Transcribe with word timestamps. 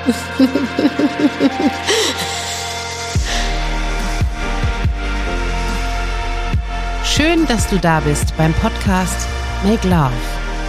Schön, 7.04 7.46
dass 7.46 7.68
du 7.68 7.78
da 7.78 8.00
bist 8.00 8.34
beim 8.36 8.52
Podcast 8.54 9.28
Make 9.62 9.86
Love 9.88 10.10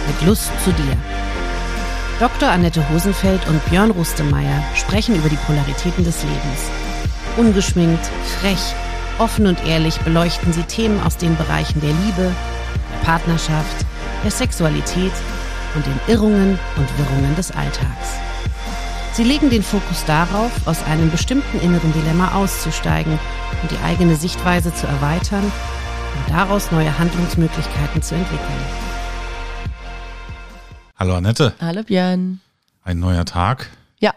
mit 0.06 0.22
Lust 0.26 0.52
zu 0.64 0.70
dir. 0.72 0.96
Dr. 2.20 2.50
Annette 2.50 2.86
Hosenfeld 2.90 3.40
und 3.48 3.64
Björn 3.70 3.90
Rustemeyer 3.90 4.62
sprechen 4.74 5.16
über 5.16 5.30
die 5.30 5.38
Polaritäten 5.46 6.04
des 6.04 6.22
Lebens. 6.22 6.70
Ungeschminkt, 7.38 8.04
frech, 8.40 8.74
offen 9.18 9.46
und 9.46 9.64
ehrlich 9.66 9.98
beleuchten 10.00 10.52
sie 10.52 10.64
Themen 10.64 11.00
aus 11.00 11.16
den 11.16 11.34
Bereichen 11.36 11.80
der 11.80 11.94
Liebe, 12.04 12.30
der 12.92 12.98
Partnerschaft, 13.04 13.86
der 14.22 14.30
Sexualität 14.30 15.12
und 15.74 15.86
den 15.86 15.98
Irrungen 16.06 16.58
und 16.76 16.98
Wirrungen 16.98 17.34
des 17.34 17.50
Alltags. 17.50 18.21
Sie 19.14 19.24
legen 19.24 19.50
den 19.50 19.62
Fokus 19.62 20.06
darauf, 20.06 20.66
aus 20.66 20.82
einem 20.84 21.10
bestimmten 21.10 21.60
inneren 21.60 21.92
Dilemma 21.92 22.32
auszusteigen 22.34 23.18
und 23.60 23.70
die 23.70 23.76
eigene 23.84 24.16
Sichtweise 24.16 24.74
zu 24.74 24.86
erweitern 24.86 25.44
und 25.44 26.30
daraus 26.30 26.72
neue 26.72 26.98
Handlungsmöglichkeiten 26.98 28.00
zu 28.00 28.14
entwickeln. 28.14 28.64
Hallo 30.96 31.14
Annette. 31.14 31.54
Hallo 31.60 31.82
Björn. 31.82 32.40
Ein 32.84 33.00
neuer 33.00 33.26
Tag. 33.26 33.68
Ja. 34.00 34.14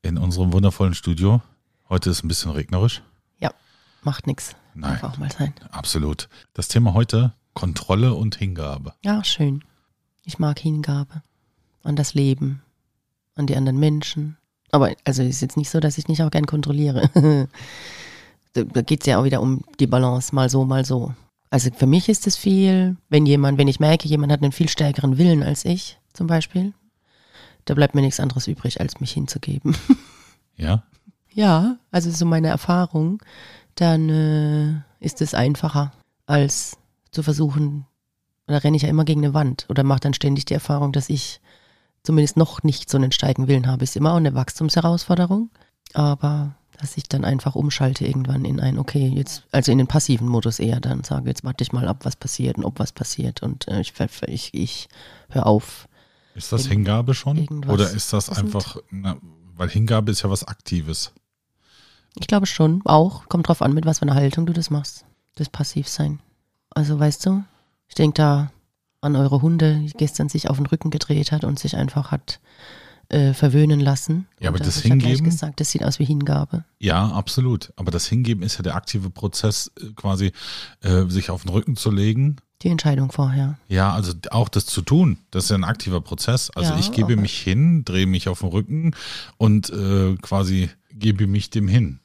In 0.00 0.16
unserem 0.16 0.50
wundervollen 0.54 0.94
Studio. 0.94 1.42
Heute 1.90 2.08
ist 2.08 2.24
ein 2.24 2.28
bisschen 2.28 2.52
regnerisch. 2.52 3.02
Ja, 3.38 3.50
macht 4.00 4.26
nichts. 4.26 4.56
Nein. 4.72 4.98
Darf 4.98 5.12
auch 5.12 5.18
mal 5.18 5.30
sein. 5.30 5.52
Absolut. 5.72 6.30
Das 6.54 6.68
Thema 6.68 6.94
heute 6.94 7.34
Kontrolle 7.52 8.14
und 8.14 8.36
Hingabe. 8.36 8.94
Ja, 9.04 9.22
schön. 9.24 9.62
Ich 10.24 10.38
mag 10.38 10.58
Hingabe 10.58 11.20
an 11.82 11.96
das 11.96 12.14
Leben, 12.14 12.62
an 13.36 13.46
die 13.46 13.56
anderen 13.56 13.78
Menschen. 13.78 14.36
Aber 14.72 14.92
also 15.04 15.22
ist 15.22 15.42
jetzt 15.42 15.56
nicht 15.56 15.70
so, 15.70 15.80
dass 15.80 15.98
ich 15.98 16.08
nicht 16.08 16.22
auch 16.22 16.30
gern 16.30 16.46
kontrolliere. 16.46 17.08
da 18.52 18.82
geht 18.82 19.02
es 19.02 19.06
ja 19.06 19.18
auch 19.18 19.24
wieder 19.24 19.40
um 19.40 19.64
die 19.78 19.86
Balance, 19.86 20.34
mal 20.34 20.50
so, 20.50 20.64
mal 20.64 20.84
so. 20.84 21.14
Also 21.50 21.70
für 21.70 21.86
mich 21.86 22.08
ist 22.08 22.26
es 22.26 22.36
viel, 22.36 22.96
wenn 23.08 23.24
jemand, 23.26 23.58
wenn 23.58 23.68
ich 23.68 23.80
merke, 23.80 24.08
jemand 24.08 24.32
hat 24.32 24.42
einen 24.42 24.52
viel 24.52 24.68
stärkeren 24.68 25.18
Willen 25.18 25.42
als 25.42 25.64
ich, 25.64 25.98
zum 26.12 26.26
Beispiel, 26.26 26.72
da 27.64 27.74
bleibt 27.74 27.94
mir 27.94 28.00
nichts 28.00 28.20
anderes 28.20 28.48
übrig, 28.48 28.80
als 28.80 29.00
mich 29.00 29.12
hinzugeben. 29.12 29.76
Ja? 30.58 30.84
Ja, 31.34 31.76
also 31.90 32.10
so 32.10 32.24
meine 32.24 32.48
Erfahrung, 32.48 33.22
dann 33.74 34.08
äh, 34.08 35.04
ist 35.04 35.20
es 35.20 35.34
einfacher, 35.34 35.92
als 36.24 36.78
zu 37.10 37.22
versuchen, 37.22 37.84
da 38.46 38.56
renne 38.56 38.78
ich 38.78 38.84
ja 38.84 38.88
immer 38.88 39.04
gegen 39.04 39.22
eine 39.22 39.34
Wand 39.34 39.66
oder 39.68 39.84
mache 39.84 40.00
dann 40.00 40.14
ständig 40.14 40.46
die 40.46 40.54
Erfahrung, 40.54 40.92
dass 40.92 41.10
ich 41.10 41.42
zumindest 42.06 42.36
noch 42.36 42.62
nicht 42.62 42.88
so 42.88 42.96
einen 42.96 43.12
steigen 43.12 43.48
Willen 43.48 43.66
habe. 43.66 43.84
Ist 43.84 43.96
immer 43.96 44.12
auch 44.12 44.16
eine 44.16 44.34
Wachstumsherausforderung, 44.34 45.50
aber 45.92 46.54
dass 46.78 46.96
ich 46.96 47.08
dann 47.08 47.24
einfach 47.24 47.54
umschalte 47.54 48.06
irgendwann 48.06 48.44
in 48.44 48.60
ein, 48.60 48.78
okay, 48.78 49.08
jetzt, 49.08 49.42
also 49.50 49.72
in 49.72 49.78
den 49.78 49.86
passiven 49.86 50.28
Modus 50.28 50.58
eher 50.58 50.78
dann 50.78 51.04
sage, 51.04 51.28
jetzt 51.28 51.42
warte 51.42 51.64
ich 51.64 51.72
mal 51.72 51.88
ab, 51.88 52.04
was 52.04 52.16
passiert 52.16 52.58
und 52.58 52.64
ob 52.64 52.78
was 52.78 52.92
passiert 52.92 53.42
und 53.42 53.66
äh, 53.68 53.80
ich, 53.80 53.92
ich, 54.26 54.54
ich 54.54 54.88
höre 55.30 55.46
auf. 55.46 55.88
Ist 56.34 56.52
das 56.52 56.66
Hingabe 56.66 57.14
schon? 57.14 57.64
Oder 57.66 57.90
ist 57.90 58.12
das 58.12 58.30
einfach, 58.30 58.76
na, 58.90 59.16
weil 59.56 59.70
Hingabe 59.70 60.12
ist 60.12 60.22
ja 60.22 60.30
was 60.30 60.44
Aktives. 60.44 61.12
Ich 62.18 62.26
glaube 62.26 62.46
schon, 62.46 62.82
auch. 62.84 63.28
Kommt 63.28 63.48
drauf 63.48 63.62
an, 63.62 63.72
mit 63.72 63.86
was 63.86 63.98
für 63.98 64.02
einer 64.02 64.14
Haltung 64.14 64.46
du 64.46 64.52
das 64.52 64.70
machst. 64.70 65.06
Das 65.34 65.48
Passivsein. 65.48 66.20
Also 66.70 66.98
weißt 66.98 67.24
du, 67.26 67.42
ich 67.88 67.94
denke 67.94 68.14
da 68.14 68.50
an 69.06 69.16
eure 69.16 69.40
Hunde, 69.42 69.86
gestern 69.96 70.28
sich 70.28 70.50
auf 70.50 70.56
den 70.58 70.66
Rücken 70.66 70.90
gedreht 70.90 71.32
hat 71.32 71.44
und 71.44 71.58
sich 71.58 71.76
einfach 71.76 72.10
hat 72.10 72.40
äh, 73.08 73.32
verwöhnen 73.34 73.78
lassen. 73.80 74.26
Ja, 74.40 74.48
aber 74.50 74.58
Und 74.58 74.66
das 74.66 74.78
ich 74.78 74.84
ja 74.84 74.90
Hingeben- 74.90 75.24
gesagt, 75.24 75.60
das 75.60 75.70
sieht 75.70 75.84
aus 75.84 75.98
wie 76.00 76.04
Hingabe. 76.04 76.64
Ja, 76.80 77.06
absolut. 77.12 77.72
Aber 77.76 77.90
das 77.92 78.06
Hingeben 78.06 78.42
ist 78.42 78.56
ja 78.56 78.62
der 78.62 78.74
aktive 78.74 79.10
Prozess, 79.10 79.70
äh, 79.80 79.92
quasi 79.94 80.32
äh, 80.82 81.04
sich 81.06 81.30
auf 81.30 81.42
den 81.42 81.50
Rücken 81.50 81.76
zu 81.76 81.90
legen. 81.92 82.36
Die 82.62 82.68
Entscheidung 82.68 83.12
vorher. 83.12 83.58
Ja, 83.68 83.92
also 83.92 84.12
auch 84.30 84.48
das 84.48 84.66
zu 84.66 84.82
tun, 84.82 85.18
das 85.30 85.44
ist 85.44 85.50
ja 85.50 85.56
ein 85.56 85.62
aktiver 85.64 86.00
Prozess. 86.00 86.50
Also 86.56 86.72
Ja, 86.72 86.78
ich 86.80 86.90
gebe 86.90 87.14
mich 87.16 87.38
hin, 87.38 87.84
drehe 87.84 88.06
mich 88.06 88.28
auf 88.28 88.40
den 88.40 88.48
Rücken 88.48 88.94
und 89.36 89.70
äh, 89.70 90.16
quasi 90.22 90.70
gebe 90.90 91.26
mich 91.26 91.50
dem 91.50 91.68
hin. 91.68 92.00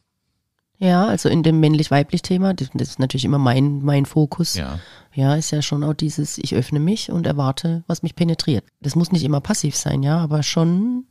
Ja, 0.84 1.06
also 1.06 1.30
in 1.30 1.44
dem 1.44 1.59
männlich-weiblich-Thema, 1.59 2.56
das, 2.56 2.69
das 2.74 2.90
ist 2.90 3.00
natürlich 3.00 3.24
immer 3.25 3.38
mein, 3.38 3.84
mein 3.84 4.08
Fokus. 4.08 4.56
Ja. 4.56 4.80
Ja, 5.14 5.36
ist 5.36 5.52
ja 5.52 5.62
schon 5.62 5.84
auch 5.84 5.94
dieses, 5.94 6.38
ich 6.40 6.56
öffne 6.56 6.80
mich 6.80 7.12
und 7.12 7.28
erwarte, 7.28 7.84
was 7.86 8.02
mich 8.02 8.16
penetriert. 8.16 8.64
Das 8.80 8.96
muss 8.96 9.12
nicht 9.12 9.24
immer 9.24 9.42
passiv 9.42 9.75
sein, 9.75 10.02
ja, 10.02 10.18
aber 10.18 10.42
schon 10.42 11.06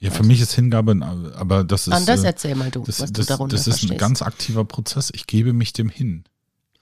Ja, 0.00 0.10
für 0.10 0.24
mich 0.24 0.40
ist 0.40 0.52
Hingabe, 0.54 0.96
aber 1.36 1.62
das 1.62 1.86
ist. 1.86 1.92
anders. 1.92 2.24
äh, 2.24 2.26
Erzähl 2.26 2.54
mal 2.56 2.70
du, 2.72 2.80
das, 2.82 2.98
was 3.00 3.12
das, 3.12 3.26
du 3.26 3.32
darunter 3.32 3.54
das 3.56 3.66
ist 3.68 3.74
ein 3.74 3.78
verstehst. 3.78 4.00
ganz 4.00 4.22
aktiver 4.22 4.64
Prozess. 4.64 5.10
Ich 5.14 5.26
gebe 5.28 5.52
mich 5.52 5.72
dem 5.72 5.88
hin 5.88 6.24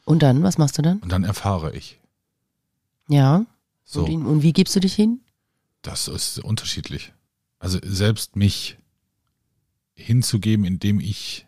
und 0.06 0.22
dann, 0.22 0.42
was 0.42 0.56
machst 0.56 0.78
du 0.78 0.82
dann? 0.82 0.98
und 1.00 1.12
dann 1.12 1.24
erfahre 1.24 1.74
ich. 1.76 2.00
Ja. 3.08 3.44
So, 3.84 4.04
Und, 4.06 4.24
und 4.24 4.42
wie 4.42 4.52
gibst 4.54 4.74
du 4.74 4.80
dich 4.80 4.94
hin? 4.94 5.20
das 5.82 6.08
ist 6.08 6.38
unterschiedlich. 6.38 7.12
Also 7.58 7.78
selbst 7.82 8.36
mich 8.36 8.78
hinzugeben, 9.94 10.64
indem 10.64 11.00
ich 11.00 11.46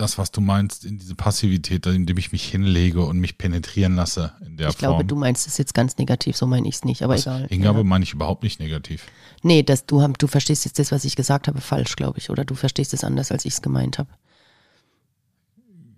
das, 0.00 0.18
was 0.18 0.30
du 0.30 0.40
meinst, 0.40 0.84
in 0.84 0.98
diese 0.98 1.14
Passivität, 1.14 1.86
indem 1.86 2.16
ich 2.16 2.32
mich 2.32 2.44
hinlege 2.44 3.04
und 3.04 3.18
mich 3.18 3.38
penetrieren 3.38 3.96
lasse 3.96 4.32
in 4.44 4.56
der 4.56 4.68
ich 4.68 4.76
Form. 4.76 4.92
glaube, 4.92 5.04
du 5.04 5.16
meinst 5.16 5.46
es 5.46 5.58
jetzt 5.58 5.74
ganz 5.74 5.98
negativ, 5.98 6.36
so 6.36 6.46
meine 6.46 6.66
ich 6.68 6.76
es 6.76 6.84
nicht, 6.84 7.02
aber 7.02 7.14
Was? 7.14 7.22
egal. 7.22 7.46
Hingabe 7.48 7.78
ja. 7.78 7.84
meine 7.84 8.04
ich 8.04 8.12
überhaupt 8.12 8.42
nicht 8.42 8.60
negativ. 8.60 9.06
Nee, 9.42 9.62
das, 9.62 9.86
du, 9.86 10.06
du 10.18 10.26
verstehst 10.26 10.64
jetzt 10.64 10.78
das, 10.78 10.90
was 10.90 11.04
ich 11.04 11.16
gesagt 11.16 11.48
habe, 11.48 11.60
falsch, 11.60 11.96
glaube 11.96 12.18
ich. 12.18 12.30
Oder 12.30 12.44
du 12.44 12.54
verstehst 12.54 12.94
es 12.94 13.04
anders, 13.04 13.30
als 13.30 13.44
ich 13.44 13.54
es 13.54 13.62
gemeint 13.62 13.98
habe. 13.98 14.08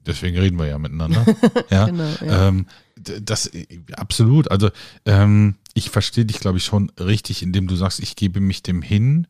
Deswegen 0.04 0.36
reden 0.36 0.58
wir 0.58 0.66
ja 0.66 0.78
miteinander. 0.78 1.24
ja. 1.70 1.86
Genau, 1.86 2.08
ja. 2.24 2.48
Ähm, 2.48 2.66
das 2.96 3.50
absolut. 3.96 4.50
Also 4.50 4.70
ähm, 5.06 5.56
ich 5.75 5.91
verstehe 5.91 6.25
dich, 6.25 6.41
glaube 6.41 6.59
ich, 6.59 6.65
schon 6.65 6.91
richtig, 6.99 7.43
indem 7.43 7.66
du 7.66 7.77
sagst, 7.77 8.00
ich 8.00 8.16
gebe 8.16 8.41
mich 8.41 8.62
dem 8.62 8.83
hin, 8.83 9.27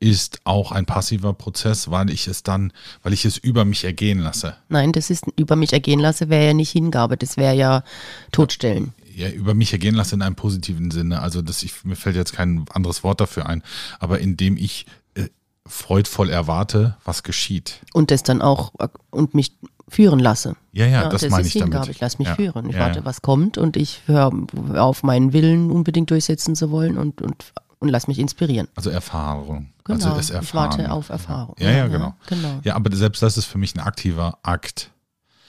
ist 0.00 0.40
auch 0.44 0.70
ein 0.70 0.86
passiver 0.86 1.32
Prozess, 1.32 1.90
weil 1.90 2.10
ich 2.10 2.28
es 2.28 2.42
dann, 2.42 2.72
weil 3.02 3.12
ich 3.12 3.24
es 3.24 3.36
über 3.36 3.64
mich 3.64 3.84
ergehen 3.84 4.18
lasse. 4.20 4.56
Nein, 4.68 4.92
das 4.92 5.10
ist 5.10 5.24
über 5.36 5.56
mich 5.56 5.72
ergehen 5.72 5.98
lasse, 5.98 6.28
wäre 6.28 6.46
ja 6.46 6.54
nicht 6.54 6.70
Hingabe, 6.70 7.16
das 7.16 7.36
wäre 7.36 7.54
ja 7.54 7.82
Totstellen. 8.30 8.92
Ja, 9.14 9.28
über 9.30 9.54
mich 9.54 9.72
ergehen 9.72 9.96
lasse 9.96 10.14
in 10.14 10.22
einem 10.22 10.36
positiven 10.36 10.92
Sinne. 10.92 11.20
Also 11.20 11.42
das, 11.42 11.64
ich, 11.64 11.84
mir 11.84 11.96
fällt 11.96 12.14
jetzt 12.14 12.32
kein 12.32 12.66
anderes 12.72 13.02
Wort 13.02 13.20
dafür 13.20 13.46
ein, 13.46 13.64
aber 13.98 14.20
indem 14.20 14.56
ich 14.56 14.86
äh, 15.14 15.28
freudvoll 15.66 16.30
erwarte, 16.30 16.96
was 17.04 17.24
geschieht. 17.24 17.80
Und 17.92 18.12
das 18.12 18.22
dann 18.22 18.40
auch 18.40 18.72
und 19.10 19.34
mich 19.34 19.56
führen 19.88 20.18
lasse. 20.18 20.56
Ja, 20.72 20.86
ja, 20.86 21.08
das, 21.08 21.28
meine 21.28 21.42
ist 21.42 21.48
ich 21.48 21.52
Hingabe. 21.54 21.72
damit. 21.72 21.88
Ich 21.90 22.00
lasse 22.00 22.18
mich 22.18 22.28
ja. 22.28 22.34
führen. 22.34 22.68
Ich 22.68 22.74
ja, 22.74 22.82
warte, 22.82 23.00
ja. 23.00 23.04
was 23.04 23.22
kommt 23.22 23.58
und 23.58 23.76
ich 23.76 24.02
höre 24.06 24.32
auf 24.76 25.02
meinen 25.02 25.32
Willen 25.32 25.70
unbedingt 25.70 26.10
durchsetzen 26.10 26.54
zu 26.54 26.70
wollen 26.70 26.98
und, 26.98 27.22
und, 27.22 27.52
und 27.78 27.88
lass 27.88 28.08
mich 28.08 28.18
inspirieren. 28.18 28.68
Also 28.76 28.90
Erfahrung. 28.90 29.70
Genau. 29.84 30.12
Also 30.14 30.38
ich 30.40 30.54
warte 30.54 30.90
auf 30.92 31.08
Erfahrung. 31.08 31.56
Ja, 31.58 31.70
ja, 31.70 31.86
genau. 31.88 32.14
genau. 32.26 32.60
Ja, 32.62 32.74
aber 32.76 32.94
selbst 32.94 33.22
das 33.22 33.36
ist 33.36 33.46
für 33.46 33.58
mich 33.58 33.74
ein 33.74 33.80
aktiver 33.80 34.38
Akt. 34.42 34.90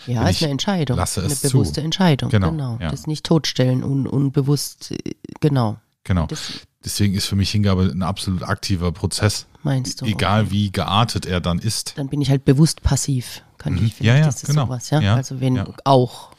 Ja, 0.07 0.27
ist 0.29 0.41
eine 0.41 0.51
Entscheidung. 0.51 0.97
lasse 0.97 1.21
eine 1.21 1.31
es 1.31 1.41
zu. 1.41 1.49
bewusste 1.49 1.81
Entscheidung. 1.81 2.29
Genau, 2.29 2.51
Genau. 2.51 2.77
ja. 2.79 2.89
Das 2.89 3.05
nicht 3.05 3.25
totstellen 3.25 3.83
und 3.83 4.07
unbewusst, 4.07 4.91
äh, 4.91 5.15
genau. 5.41 5.77
Genau. 6.05 6.25
Das 6.27 6.65
Deswegen 6.83 7.13
ist 7.13 7.25
für 7.25 7.35
mich 7.35 7.51
Hingabe 7.51 7.83
ein 7.83 8.03
absolut 8.03 8.43
aktiver 8.43 8.91
Prozess. 8.91 9.45
meinst 9.63 10.01
du. 10.01 10.05
Egal 10.05 10.43
okay. 10.43 10.51
wie 10.51 10.71
geartet 10.71 11.25
er 11.25 11.41
dann 11.41 11.59
ist. 11.59 11.97
Dann 11.97 12.07
bin 12.07 12.21
ich 12.21 12.29
halt 12.29 12.45
bewusst 12.45 12.81
passiv. 12.81 13.43
Kann 13.59 13.73
Mhm. 13.73 13.85
ich 13.85 13.93
vielleicht 13.95 14.01
Ja, 14.07 14.15
ja, 14.23 14.27
ist 14.29 14.41
das 14.41 14.49
genau. 14.49 14.65
sowas, 14.65 14.89
ja? 14.89 14.99
Ja, 15.01 15.15
Also 15.15 15.39
wenn 15.39 15.55
ja. 15.55 15.67
auch. 15.83 16.31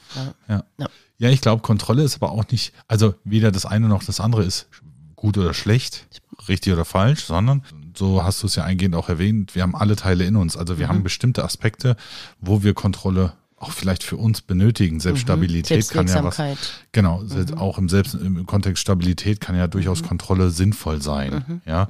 Ja. 0.49 0.65
Ja. 0.79 0.87
Ja. 1.19 1.29
Ich 1.31 1.41
glaube, 1.41 1.63
Kontrolle 1.63 2.03
ist 2.03 2.17
aber 2.17 2.33
auch 2.33 2.45
nicht, 2.51 2.73
also 2.89 3.15
weder 3.25 3.53
das 3.53 3.65
eine 3.67 3.87
noch 3.89 4.03
das 4.03 4.19
andere 4.21 4.43
ist 4.43 4.67
gut 5.15 5.37
oder 5.39 5.55
schlecht, 5.55 6.09
richtig 6.49 6.73
oder 6.73 6.85
falsch, 6.87 7.25
sondern 7.25 7.63
so 7.95 8.25
hast 8.25 8.43
du 8.43 8.47
es 8.47 8.55
ja 8.57 8.65
eingehend 8.65 8.95
auch 8.95 9.09
erwähnt, 9.11 9.55
wir 9.55 9.63
haben 9.63 9.77
alle 9.77 9.95
Teile 9.97 10.25
in 10.25 10.35
uns. 10.37 10.57
Also 10.57 10.79
wir 10.79 10.87
Mhm. 10.87 10.91
haben 10.91 11.03
bestimmte 11.03 11.45
Aspekte, 11.45 11.97
wo 12.41 12.63
wir 12.63 12.73
Kontrolle 12.75 13.35
auch 13.59 13.73
vielleicht 13.73 14.03
für 14.03 14.17
uns 14.17 14.41
benötigen. 14.41 15.01
Selbst 15.01 15.21
Stabilität 15.21 15.87
kann 15.91 16.07
ja 16.09 16.25
was. 16.25 16.39
Mhm. 16.39 16.57
Genau, 16.93 17.23
se- 17.27 17.55
auch 17.59 17.77
im 17.77 17.91
Selbst 17.91 18.15
im 18.15 18.47
Kontext 18.47 18.81
Stabilität 18.81 19.43
kann 19.43 19.55
ja 19.55 19.67
Mhm. 19.67 19.73
durchaus 19.73 20.03
Kontrolle 20.03 20.49
sinnvoll 20.49 21.03
sein. 21.03 21.61
Ja. 21.67 21.87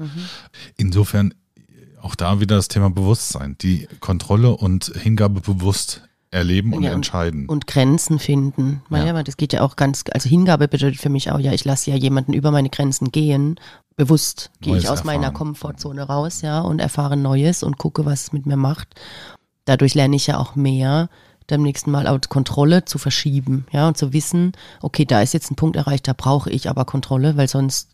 Insofern 0.77 1.33
auch 2.03 2.15
da 2.15 2.41
wieder 2.41 2.57
das 2.57 2.69
Thema 2.69 2.91
Bewusstsein, 2.91 3.57
die 3.61 3.89
Kontrolle 4.01 4.51
und 4.57 4.93
Hingabe 4.97 5.41
bewusst 5.41 6.03
erleben 6.31 6.73
und 6.73 6.83
Ja, 6.83 6.93
entscheiden. 6.93 7.47
Und 7.47 7.67
Grenzen 7.67 8.19
finden. 8.19 8.83
Ja. 8.91 9.05
Ja. 9.05 9.23
das 9.23 9.37
geht 9.37 9.53
ja 9.53 9.63
auch 9.63 9.77
ganz, 9.77 10.05
also 10.13 10.29
Hingabe 10.29 10.69
bedeutet 10.69 11.01
für 11.01 11.09
mich 11.09 11.31
auch, 11.31 11.39
ja, 11.41 11.53
ich 11.53 11.65
lasse 11.65 11.91
ja 11.91 11.97
jemanden 11.97 12.33
über 12.33 12.51
meine 12.51 12.71
Grenzen 12.71 13.11
gehen. 13.11 13.59
Bewusst 13.97 14.51
gehe 14.61 14.77
ich 14.77 14.89
aus 14.89 15.05
meiner 15.05 15.25
erfahren. 15.25 15.35
Komfortzone 15.35 16.03
raus, 16.03 16.43
ja, 16.43 16.61
und 16.61 16.79
erfahre 16.79 17.17
Neues 17.17 17.63
und 17.63 17.79
gucke, 17.79 18.05
was 18.07 18.23
es 18.23 18.33
mit 18.33 18.47
mir 18.47 18.57
macht. 18.57 18.89
Dadurch 19.65 19.95
lerne 19.95 20.17
ich 20.17 20.27
ja 20.27 20.39
auch 20.39 20.55
mehr, 20.55 21.11
beim 21.49 21.63
nächsten 21.63 21.91
Mal 21.91 22.07
auch 22.07 22.19
Kontrolle 22.29 22.85
zu 22.85 22.99
verschieben, 22.99 23.67
ja, 23.73 23.89
und 23.89 23.99
zu 23.99 24.13
wissen, 24.13 24.53
okay, 24.81 25.05
da 25.05 25.21
ist 25.21 25.35
jetzt 25.35 25.51
ein 25.51 25.57
Punkt 25.57 25.77
erreicht, 25.77 26.07
da 26.07 26.15
brauche 26.17 26.51
ich 26.51 26.71
aber 26.71 26.85
Kontrolle, 26.85 27.37
weil 27.37 27.49
sonst 27.49 27.89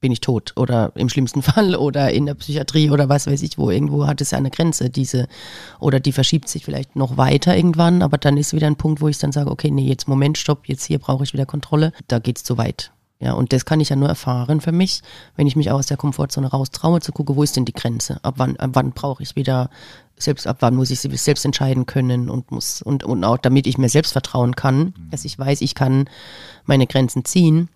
bin 0.00 0.12
ich 0.12 0.20
tot 0.20 0.52
oder 0.56 0.92
im 0.94 1.08
schlimmsten 1.08 1.42
Fall 1.48 1.74
oder 1.74 2.12
in 2.12 2.26
der 2.26 2.34
Psychiatrie 2.34 2.90
oder 2.90 3.08
was 3.08 3.26
weiß 3.26 3.42
ich 3.42 3.58
wo. 3.58 3.70
Irgendwo 3.70 4.06
hat 4.06 4.20
es 4.20 4.30
ja 4.30 4.38
eine 4.38 4.50
Grenze, 4.50 4.90
diese, 4.90 5.26
oder 5.80 6.00
die 6.00 6.12
verschiebt 6.12 6.48
sich 6.48 6.64
vielleicht 6.64 6.96
noch 6.96 7.16
weiter 7.16 7.56
irgendwann, 7.56 8.02
aber 8.02 8.18
dann 8.18 8.36
ist 8.36 8.52
wieder 8.52 8.66
ein 8.66 8.76
Punkt, 8.76 9.00
wo 9.00 9.08
ich 9.08 9.18
dann 9.18 9.32
sage, 9.32 9.50
okay, 9.50 9.70
nee, 9.70 9.86
jetzt 9.86 10.08
Moment, 10.08 10.38
stopp, 10.38 10.66
jetzt 10.66 10.84
hier 10.84 10.98
brauche 10.98 11.24
ich 11.24 11.32
wieder 11.32 11.46
Kontrolle. 11.46 11.92
Da 12.06 12.18
geht 12.18 12.38
es 12.38 12.44
zu 12.44 12.58
weit. 12.58 12.92
Ja, 13.20 13.32
und 13.32 13.52
das 13.52 13.64
kann 13.64 13.80
ich 13.80 13.88
ja 13.88 13.96
nur 13.96 14.08
erfahren 14.08 14.60
für 14.60 14.70
mich, 14.70 15.02
wenn 15.34 15.48
ich 15.48 15.56
mich 15.56 15.72
aus 15.72 15.86
der 15.86 15.96
Komfortzone 15.96 16.46
raustraue, 16.46 17.00
zu 17.00 17.10
gucken, 17.10 17.34
wo 17.34 17.42
ist 17.42 17.56
denn 17.56 17.64
die 17.64 17.72
Grenze? 17.72 18.22
Ab 18.22 18.34
wann, 18.36 18.56
ab 18.56 18.70
wann 18.74 18.92
brauche 18.92 19.24
ich 19.24 19.34
wieder 19.34 19.70
selbst, 20.16 20.46
ab 20.46 20.58
wann 20.60 20.76
muss 20.76 20.90
ich 20.90 21.00
sie 21.00 21.16
selbst 21.16 21.44
entscheiden 21.44 21.86
können 21.86 22.30
und 22.30 22.52
muss, 22.52 22.80
und, 22.80 23.02
und 23.02 23.24
auch 23.24 23.38
damit 23.38 23.66
ich 23.66 23.76
mir 23.76 23.88
selbst 23.88 24.12
vertrauen 24.12 24.54
kann, 24.54 24.94
dass 25.10 25.24
ich 25.24 25.36
weiß, 25.36 25.62
ich 25.62 25.74
kann 25.74 26.08
meine 26.64 26.86
Grenzen 26.86 27.24
ziehen 27.24 27.68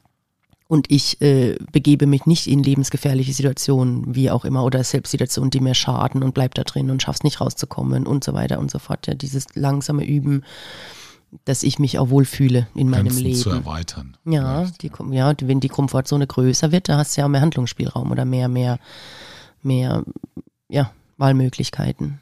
und 0.72 0.90
ich 0.90 1.20
äh, 1.20 1.58
begebe 1.70 2.06
mich 2.06 2.24
nicht 2.24 2.46
in 2.46 2.62
lebensgefährliche 2.62 3.34
Situationen, 3.34 4.14
wie 4.14 4.30
auch 4.30 4.46
immer, 4.46 4.64
oder 4.64 4.82
Selbstsituationen, 4.82 5.50
die 5.50 5.60
mir 5.60 5.74
schaden 5.74 6.22
und 6.22 6.32
bleib 6.32 6.54
da 6.54 6.64
drin 6.64 6.90
und 6.90 7.02
schaff's 7.02 7.24
nicht 7.24 7.42
rauszukommen 7.42 8.06
und 8.06 8.24
so 8.24 8.32
weiter 8.32 8.58
und 8.58 8.70
so 8.70 8.78
fort. 8.78 9.06
Ja, 9.06 9.12
dieses 9.12 9.54
langsame 9.54 10.06
Üben, 10.06 10.44
dass 11.44 11.62
ich 11.62 11.78
mich 11.78 11.98
auch 11.98 12.08
wohlfühle 12.08 12.68
in 12.74 12.88
meinem 12.88 13.08
Grenzen 13.08 13.22
Leben. 13.22 13.36
zu 13.36 13.50
erweitern. 13.50 14.16
Ja, 14.24 14.64
die, 14.80 14.88
Kom- 14.88 15.12
ja, 15.12 15.34
wenn 15.42 15.60
die 15.60 15.68
Komfortzone 15.68 16.26
größer 16.26 16.72
wird, 16.72 16.88
da 16.88 16.96
hast 16.96 17.14
du 17.14 17.20
ja 17.20 17.26
auch 17.26 17.30
mehr 17.30 17.42
Handlungsspielraum 17.42 18.10
oder 18.10 18.24
mehr, 18.24 18.48
mehr, 18.48 18.78
mehr, 19.62 20.04
ja, 20.70 20.90
Wahlmöglichkeiten. 21.18 22.18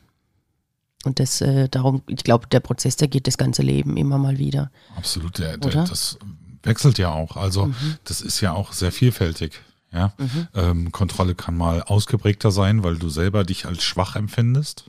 Und 1.04 1.20
das, 1.20 1.40
äh, 1.40 1.68
darum, 1.68 2.02
ich 2.08 2.24
glaube, 2.24 2.48
der 2.48 2.58
Prozess, 2.58 2.96
der 2.96 3.06
geht 3.06 3.28
das 3.28 3.38
ganze 3.38 3.62
Leben 3.62 3.96
immer 3.96 4.18
mal 4.18 4.38
wieder. 4.38 4.72
Absolut, 4.96 5.38
der, 5.38 5.56
der, 5.56 5.70
Oder? 5.70 5.84
das 5.84 6.18
wechselt 6.62 6.98
ja 6.98 7.10
auch. 7.10 7.36
Also 7.36 7.72
das 8.04 8.20
ist 8.20 8.40
ja 8.40 8.52
auch 8.52 8.72
sehr 8.72 8.92
vielfältig. 8.92 9.60
Ja, 9.92 10.12
ähm, 10.54 10.92
Kontrolle 10.92 11.34
kann 11.34 11.56
mal 11.56 11.82
ausgeprägter 11.82 12.52
sein, 12.52 12.84
weil 12.84 12.96
du 12.96 13.08
selber 13.08 13.42
dich 13.42 13.66
als 13.66 13.82
schwach 13.82 14.14
empfindest. 14.14 14.84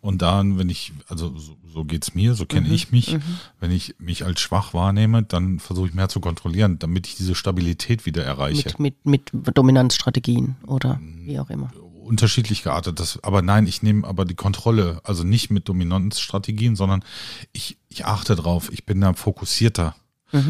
Und 0.00 0.22
dann, 0.22 0.56
wenn 0.56 0.68
ich, 0.68 0.92
also 1.08 1.36
so, 1.36 1.56
so 1.66 1.84
geht's 1.84 2.14
mir, 2.14 2.34
so 2.34 2.46
kenne 2.46 2.68
ich 2.68 2.92
mich, 2.92 3.18
wenn 3.58 3.72
ich 3.72 3.96
mich 3.98 4.24
als 4.24 4.40
schwach 4.40 4.72
wahrnehme, 4.72 5.24
dann 5.24 5.58
versuche 5.58 5.88
ich 5.88 5.94
mehr 5.94 6.08
zu 6.08 6.20
kontrollieren, 6.20 6.78
damit 6.78 7.08
ich 7.08 7.16
diese 7.16 7.34
Stabilität 7.34 8.06
wieder 8.06 8.22
erreiche. 8.22 8.72
Mit, 8.78 9.04
mit, 9.04 9.34
mit 9.34 9.58
Dominanzstrategien 9.58 10.54
oder 10.64 11.00
wie 11.24 11.40
auch 11.40 11.50
immer. 11.50 11.72
unterschiedlich 12.10 12.62
geartet. 12.62 13.00
Das, 13.00 13.22
aber 13.24 13.42
nein, 13.42 13.66
ich 13.66 13.82
nehme 13.82 14.06
aber 14.06 14.24
die 14.24 14.34
Kontrolle, 14.34 15.00
also 15.04 15.24
nicht 15.24 15.50
mit 15.50 15.68
Dominanzstrategien, 15.68 16.76
sondern 16.76 17.04
ich, 17.52 17.78
ich 17.88 18.04
achte 18.04 18.36
drauf, 18.36 18.70
ich 18.72 18.84
bin 18.84 19.00
da 19.00 19.12
fokussierter. 19.14 19.96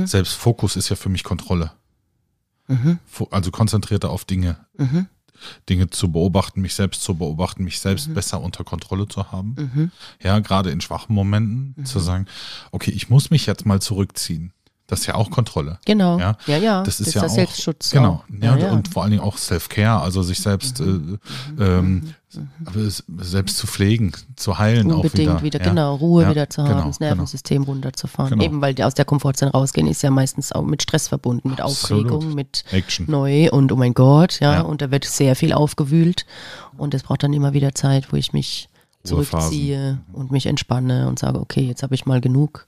Selbst 0.07 0.35
Fokus 0.35 0.77
ist 0.77 0.89
ja 0.89 0.97
für 0.97 1.09
mich 1.09 1.25
Kontrolle. 1.25 1.73
Fo- 3.07 3.29
Also 3.31 3.51
konzentrierter 3.51 4.11
auf 4.11 4.25
Dinge. 4.25 4.59
Dinge 5.71 5.89
zu 5.89 6.13
beobachten, 6.13 6.61
mich 6.61 6.75
selbst 6.75 7.03
zu 7.03 7.15
beobachten, 7.17 7.65
mich 7.65 7.81
selbst 7.81 8.13
besser 8.15 8.41
unter 8.43 8.63
Kontrolle 8.63 9.09
zu 9.09 9.33
haben. 9.33 9.91
Ja, 10.23 10.39
gerade 10.41 10.71
in 10.71 10.81
schwachen 10.83 11.15
Momenten 11.15 11.85
zu 11.87 11.99
sagen, 11.99 12.27
okay, 12.73 12.91
ich 12.91 13.09
muss 13.09 13.31
mich 13.31 13.47
jetzt 13.47 13.65
mal 13.65 13.81
zurückziehen. 13.81 14.53
Das 14.91 15.01
ist 15.01 15.07
ja 15.07 15.15
auch 15.15 15.31
Kontrolle. 15.31 15.79
Genau. 15.87 16.19
Ja, 16.19 16.37
ja, 16.47 16.57
ja. 16.59 16.83
Das 16.83 17.01
ist 17.01 17.15
der 17.15 17.23
ja 17.23 17.29
auch 17.29 17.33
Selbstschutz. 17.33 17.91
Genau. 17.93 18.23
auch. 18.29 18.43
Ja, 18.43 18.71
und 18.73 18.89
vor 18.89 19.03
allen 19.05 19.13
Dingen 19.13 19.23
auch 19.23 19.39
Self-Care, 19.39 20.01
also 20.03 20.23
sich 20.23 20.41
selbst 20.41 20.81
Mhm. 20.81 21.19
äh, 21.59 21.65
ähm, 21.65 22.15
es- 22.77 23.03
selbst 23.19 23.57
zu 23.57 23.67
pflegen, 23.67 24.13
zu 24.37 24.59
heilen 24.59 24.91
Unbedingt 24.93 25.29
auch 25.31 25.43
wieder. 25.43 25.43
wieder, 25.43 25.61
ja. 25.65 25.69
genau, 25.71 25.95
Ruhe 25.97 26.25
Ja, 26.25 26.31
wieder 26.31 26.51
zu 26.51 26.63
haben, 26.63 26.71
genau, 26.71 26.87
das 26.89 27.01
Nervensystem 27.01 27.63
runterzufahren. 27.63 28.31
Genau. 28.33 28.45
Eben 28.45 28.61
weil 28.61 28.75
die 28.75 28.85
aus 28.85 28.95
der 28.95 29.05
Komfortzone 29.05 29.53
rausgehen, 29.53 29.87
ist 29.87 30.03
ja 30.03 30.11
meistens 30.11 30.53
auch 30.53 30.63
mit 30.63 30.83
Stress 30.83 31.09
verbunden, 31.09 31.51
mit 31.51 31.61
Absolut. 31.61 32.07
Aufregung, 32.11 32.35
mit 32.35 32.65
Action. 32.73 33.07
neu 33.09 33.49
und 33.51 33.71
oh 33.73 33.77
mein 33.77 33.95
Gott, 33.95 34.41
ja, 34.41 34.55
Ja. 34.55 34.61
und 34.63 34.83
da 34.83 34.91
wird 34.91 35.05
sehr 35.05 35.35
viel 35.37 35.53
aufgewühlt 35.53 36.27
und 36.77 36.95
es 36.95 37.03
braucht 37.05 37.23
dann 37.23 37.33
immer 37.33 37.53
wieder 37.53 37.75
Zeit, 37.75 38.13
wo 38.13 38.17
ich 38.17 38.33
mich 38.33 38.69
zurückziehe 39.03 39.99
und 40.13 40.31
mich 40.31 40.47
entspanne 40.47 41.09
und 41.09 41.19
sage, 41.19 41.41
okay, 41.41 41.63
jetzt 41.63 41.83
habe 41.83 41.95
ich 41.95 42.07
mal 42.07 42.21
genug 42.21 42.67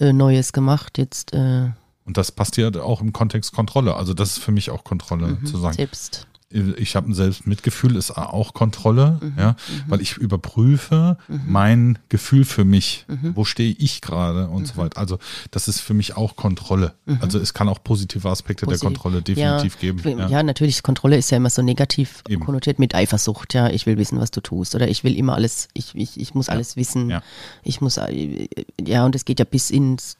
äh, 0.00 0.12
Neues 0.12 0.52
gemacht, 0.52 0.98
jetzt 0.98 1.32
äh, 1.34 1.70
Und 2.04 2.16
das 2.16 2.32
passt 2.32 2.56
ja 2.56 2.68
auch 2.80 3.00
im 3.00 3.12
Kontext 3.12 3.52
Kontrolle. 3.52 3.94
Also 3.96 4.14
das 4.14 4.32
ist 4.36 4.38
für 4.38 4.52
mich 4.52 4.70
auch 4.70 4.84
Kontrolle, 4.84 5.28
Mhm. 5.28 5.46
zu 5.46 5.58
sagen, 5.58 5.74
selbst. 5.76 6.26
Ich 6.50 6.96
habe 6.96 7.10
ein 7.10 7.14
Selbstmitgefühl, 7.14 7.94
ist 7.96 8.10
auch 8.12 8.54
Kontrolle, 8.54 9.18
Mhm. 9.20 9.34
ja, 9.38 9.56
weil 9.86 10.00
ich 10.00 10.16
überprüfe 10.16 11.18
mein 11.46 11.98
Gefühl 12.08 12.44
für 12.46 12.64
mich. 12.64 13.04
Mhm. 13.06 13.36
Wo 13.36 13.44
stehe 13.44 13.74
ich 13.78 14.00
gerade 14.00 14.48
und 14.48 14.66
so 14.66 14.76
weiter. 14.78 14.98
Also 14.98 15.18
das 15.50 15.68
ist 15.68 15.80
für 15.80 15.92
mich 15.92 16.16
auch 16.16 16.36
Kontrolle. 16.36 16.94
Also 17.20 17.38
es 17.38 17.52
kann 17.52 17.68
auch 17.68 17.82
positive 17.84 18.28
Aspekte 18.30 18.64
der 18.64 18.68
Mhm. 18.76 18.80
Positiv. 18.80 18.86
Kontrolle 19.02 19.22
definitiv 19.22 19.74
ja, 19.74 19.80
geben. 19.92 20.18
Ja. 20.30 20.42
natürlich, 20.42 20.82
Kontrolle 20.82 21.18
ist 21.18 21.30
ja 21.30 21.36
immer 21.36 21.50
so 21.50 21.60
negativ 21.60 22.22
Eben. 22.28 22.42
konnotiert 22.44 22.78
mit 22.78 22.94
Eifersucht, 22.94 23.52
ja, 23.52 23.68
ich 23.68 23.84
will 23.84 23.98
wissen, 23.98 24.18
was 24.18 24.30
du 24.30 24.40
tust 24.40 24.74
oder 24.74 24.88
ich 24.88 25.04
will 25.04 25.16
immer 25.16 25.34
alles, 25.34 25.68
ich, 25.74 25.94
ich, 25.94 26.18
ich 26.18 26.34
muss 26.34 26.48
alles 26.48 26.76
wissen, 26.76 27.10
Ja. 27.10 27.22
ich 27.62 27.80
muss, 27.82 27.98
äh, 27.98 28.48
ja, 28.82 29.04
und 29.04 29.14
es 29.14 29.24
geht 29.26 29.38
ja 29.38 29.44
bis 29.44 29.70
ins, 29.70 30.16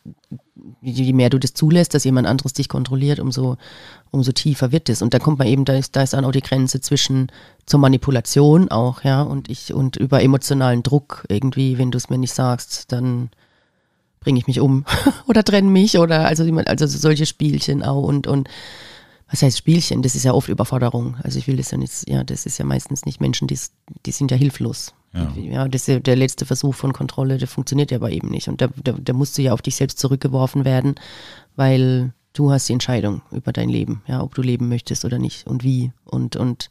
je 0.91 1.13
mehr 1.13 1.31
du 1.31 1.39
das 1.39 1.55
zulässt, 1.55 1.95
dass 1.95 2.05
jemand 2.05 2.27
anderes 2.27 2.53
dich 2.53 2.69
kontrolliert, 2.69 3.21
umso, 3.21 3.57
umso 4.11 4.33
tiefer 4.33 4.73
wird 4.73 4.89
es. 4.89 5.03
Und 5.03 5.15
da 5.15 5.19
kommt 5.19 5.39
man 5.39 5.49
eben, 5.49 5.65
da 5.65 5.75
ist, 5.75 5.97
da 5.97 6.03
ist 6.03 6.13
dann 6.13 6.25
auch 6.25 6.33
die 6.33 6.41
Grenze 6.41 6.81
zwischen 6.81 7.31
zur 7.67 7.81
Manipulation 7.81 8.71
auch, 8.71 9.05
ja, 9.05 9.23
und 9.23 9.51
ich, 9.51 9.75
und 9.75 9.97
über 9.97 10.23
emotionalen 10.23 10.83
Druck 10.83 11.25
irgendwie, 11.29 11.79
wenn 11.79 11.91
du 11.91 11.99
es 11.99 12.11
mir 12.11 12.19
nicht 12.19 12.35
sagst, 12.35 12.93
dann 12.93 13.31
bringe 14.21 14.39
ich 14.39 14.47
mich 14.47 14.61
um 14.61 14.85
oder 15.27 15.45
trenne 15.45 15.69
mich 15.69 15.99
oder 15.99 16.27
also, 16.27 16.45
also 16.67 16.87
solche 16.87 17.27
Spielchen 17.27 17.83
auch 17.83 18.03
und, 18.03 18.27
und 18.27 18.49
was 19.31 19.43
heißt 19.43 19.59
Spielchen? 19.59 20.03
Das 20.03 20.15
ist 20.15 20.25
ja 20.25 20.33
oft 20.33 20.49
Überforderung. 20.49 21.17
Also 21.23 21.39
ich 21.39 21.47
will 21.47 21.57
das 21.57 21.71
ja 21.71 21.79
nicht, 21.79 22.09
ja, 22.09 22.25
das 22.25 22.47
ist 22.47 22.59
ja 22.59 22.65
meistens 22.65 23.05
nicht 23.05 23.21
Menschen, 23.21 23.47
die, 23.47 23.59
die 24.07 24.13
sind 24.13 24.31
ja 24.31 24.37
hilflos. 24.37 24.95
Ja. 25.15 25.33
ja, 25.37 25.69
das 25.69 25.87
der 25.87 26.17
letzte 26.17 26.45
Versuch 26.45 26.75
von 26.75 26.93
Kontrolle, 26.93 27.39
der 27.39 27.49
funktioniert 27.49 27.91
ja 27.91 27.99
aber 27.99 28.11
eben 28.11 28.29
nicht. 28.29 28.49
Und 28.49 28.61
da, 28.61 28.69
da, 28.83 28.93
da 28.93 29.13
musst 29.13 29.37
du 29.39 29.43
ja 29.43 29.53
auf 29.53 29.63
dich 29.63 29.77
selbst 29.77 29.99
zurückgeworfen 29.99 30.65
werden, 30.65 30.97
weil 31.57 32.13
du 32.35 32.51
hast 32.51 32.69
die 32.69 32.75
Entscheidung 32.75 33.23
über 33.31 33.53
dein 33.53 33.69
Leben, 33.69 34.03
ja, 34.07 34.23
ob 34.23 34.35
du 34.35 34.43
leben 34.43 34.69
möchtest 34.69 35.05
oder 35.05 35.19
nicht 35.19 35.47
und 35.47 35.65
wie. 35.65 35.93
Und, 36.05 36.37
und 36.37 36.69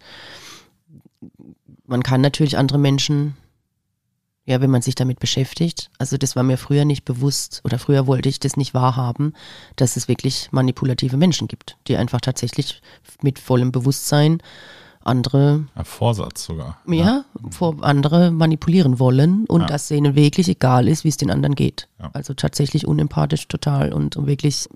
man 1.85 2.03
kann 2.03 2.21
natürlich 2.21 2.57
andere 2.57 2.77
Menschen, 2.77 3.35
ja, 4.47 4.61
wenn 4.61 4.71
man 4.71 4.81
sich 4.81 4.95
damit 4.95 5.19
beschäftigt, 5.19 5.91
also 5.99 6.17
das 6.17 6.35
war 6.35 6.41
mir 6.43 6.57
früher 6.57 6.85
nicht 6.85 7.03
bewusst 7.05 7.61
oder 7.65 7.77
früher 7.77 8.07
wollte 8.07 8.29
ich 8.29 8.39
das 8.39 8.55
nicht 8.57 8.73
wahrhaben, 8.73 9.33
dass 9.75 9.97
es 9.97 10.07
wirklich 10.07 10.47
manipulative 10.51 11.17
Menschen 11.17 11.47
gibt, 11.47 11.77
die 11.87 11.97
einfach 11.97 12.21
tatsächlich 12.21 12.81
mit 13.21 13.37
vollem 13.39 13.71
Bewusstsein 13.71 14.41
andere 15.03 15.65
Ja, 15.75 15.83
Vorsatz 15.85 16.43
sogar. 16.45 16.77
ja, 16.87 17.23
vor 17.49 17.77
andere 17.81 18.29
manipulieren 18.31 18.99
wollen 18.99 19.45
und 19.47 19.61
Ja. 19.61 19.67
dass 19.67 19.87
denen 19.87 20.15
wirklich 20.15 20.49
egal 20.49 20.87
ist, 20.87 21.03
wie 21.05 21.09
es 21.09 21.15
den 21.17 21.31
anderen 21.31 21.55
geht. 21.55 21.87
Ja. 21.99 22.09
Also 22.13 22.33
tatsächlich 22.33 22.85
unempathisch 22.87 23.47
total 23.47 23.93
und, 23.93 24.17
und 24.17 24.27
wirklich 24.27 24.67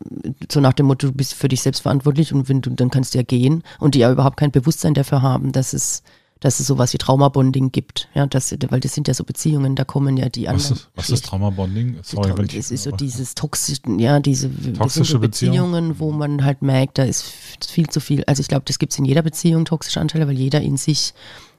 so 0.49 0.61
nach 0.61 0.73
dem 0.73 0.85
Motto, 0.85 1.07
du 1.07 1.13
bist 1.13 1.33
für 1.33 1.49
dich 1.49 1.61
selbst 1.61 1.81
verantwortlich 1.81 2.33
und 2.33 2.47
wenn 2.47 2.61
du, 2.61 2.69
dann 2.69 2.89
kannst 2.89 3.13
du 3.13 3.17
ja 3.19 3.23
gehen 3.23 3.63
und 3.79 3.93
die 3.95 3.99
ja 3.99 4.11
überhaupt 4.11 4.37
kein 4.37 4.51
Bewusstsein 4.51 4.93
dafür 4.93 5.21
haben, 5.21 5.51
dass 5.51 5.73
es 5.73 6.01
dass 6.41 6.59
es 6.59 6.67
sowas 6.67 6.91
wie 6.91 6.97
Traumabonding 6.97 7.71
gibt. 7.71 8.09
Ja, 8.15 8.25
das, 8.25 8.53
weil 8.69 8.79
das 8.79 8.93
sind 8.93 9.07
ja 9.07 9.13
so 9.13 9.23
Beziehungen, 9.23 9.75
da 9.75 9.85
kommen 9.85 10.17
ja 10.17 10.27
die 10.27 10.47
Was 10.47 10.49
anderen. 10.49 10.73
ist, 10.73 10.89
was 10.95 11.09
ist 11.11 11.25
Traumabonding? 11.25 11.99
Sorry, 12.01 12.33
ich, 12.45 12.55
Es 12.55 12.71
ist 12.71 12.83
so 12.83 12.91
dieses 12.91 13.35
toxische, 13.35 13.81
ja, 13.97 14.19
diese 14.19 14.49
Toxische 14.73 15.13
so 15.13 15.19
Beziehung? 15.19 15.53
Beziehungen, 15.53 15.99
wo 15.99 16.11
man 16.11 16.43
halt 16.43 16.63
merkt, 16.63 16.97
da 16.97 17.03
ist 17.03 17.23
viel 17.65 17.87
zu 17.89 17.99
viel. 17.99 18.23
Also 18.25 18.41
ich 18.41 18.47
glaube, 18.47 18.63
das 18.65 18.79
gibt 18.79 18.91
es 18.91 18.99
in 18.99 19.05
jeder 19.05 19.21
Beziehung, 19.21 19.65
toxische 19.65 20.01
Anteile, 20.01 20.27
weil 20.27 20.37
jeder 20.37 20.61
in 20.61 20.77
sich 20.77 21.13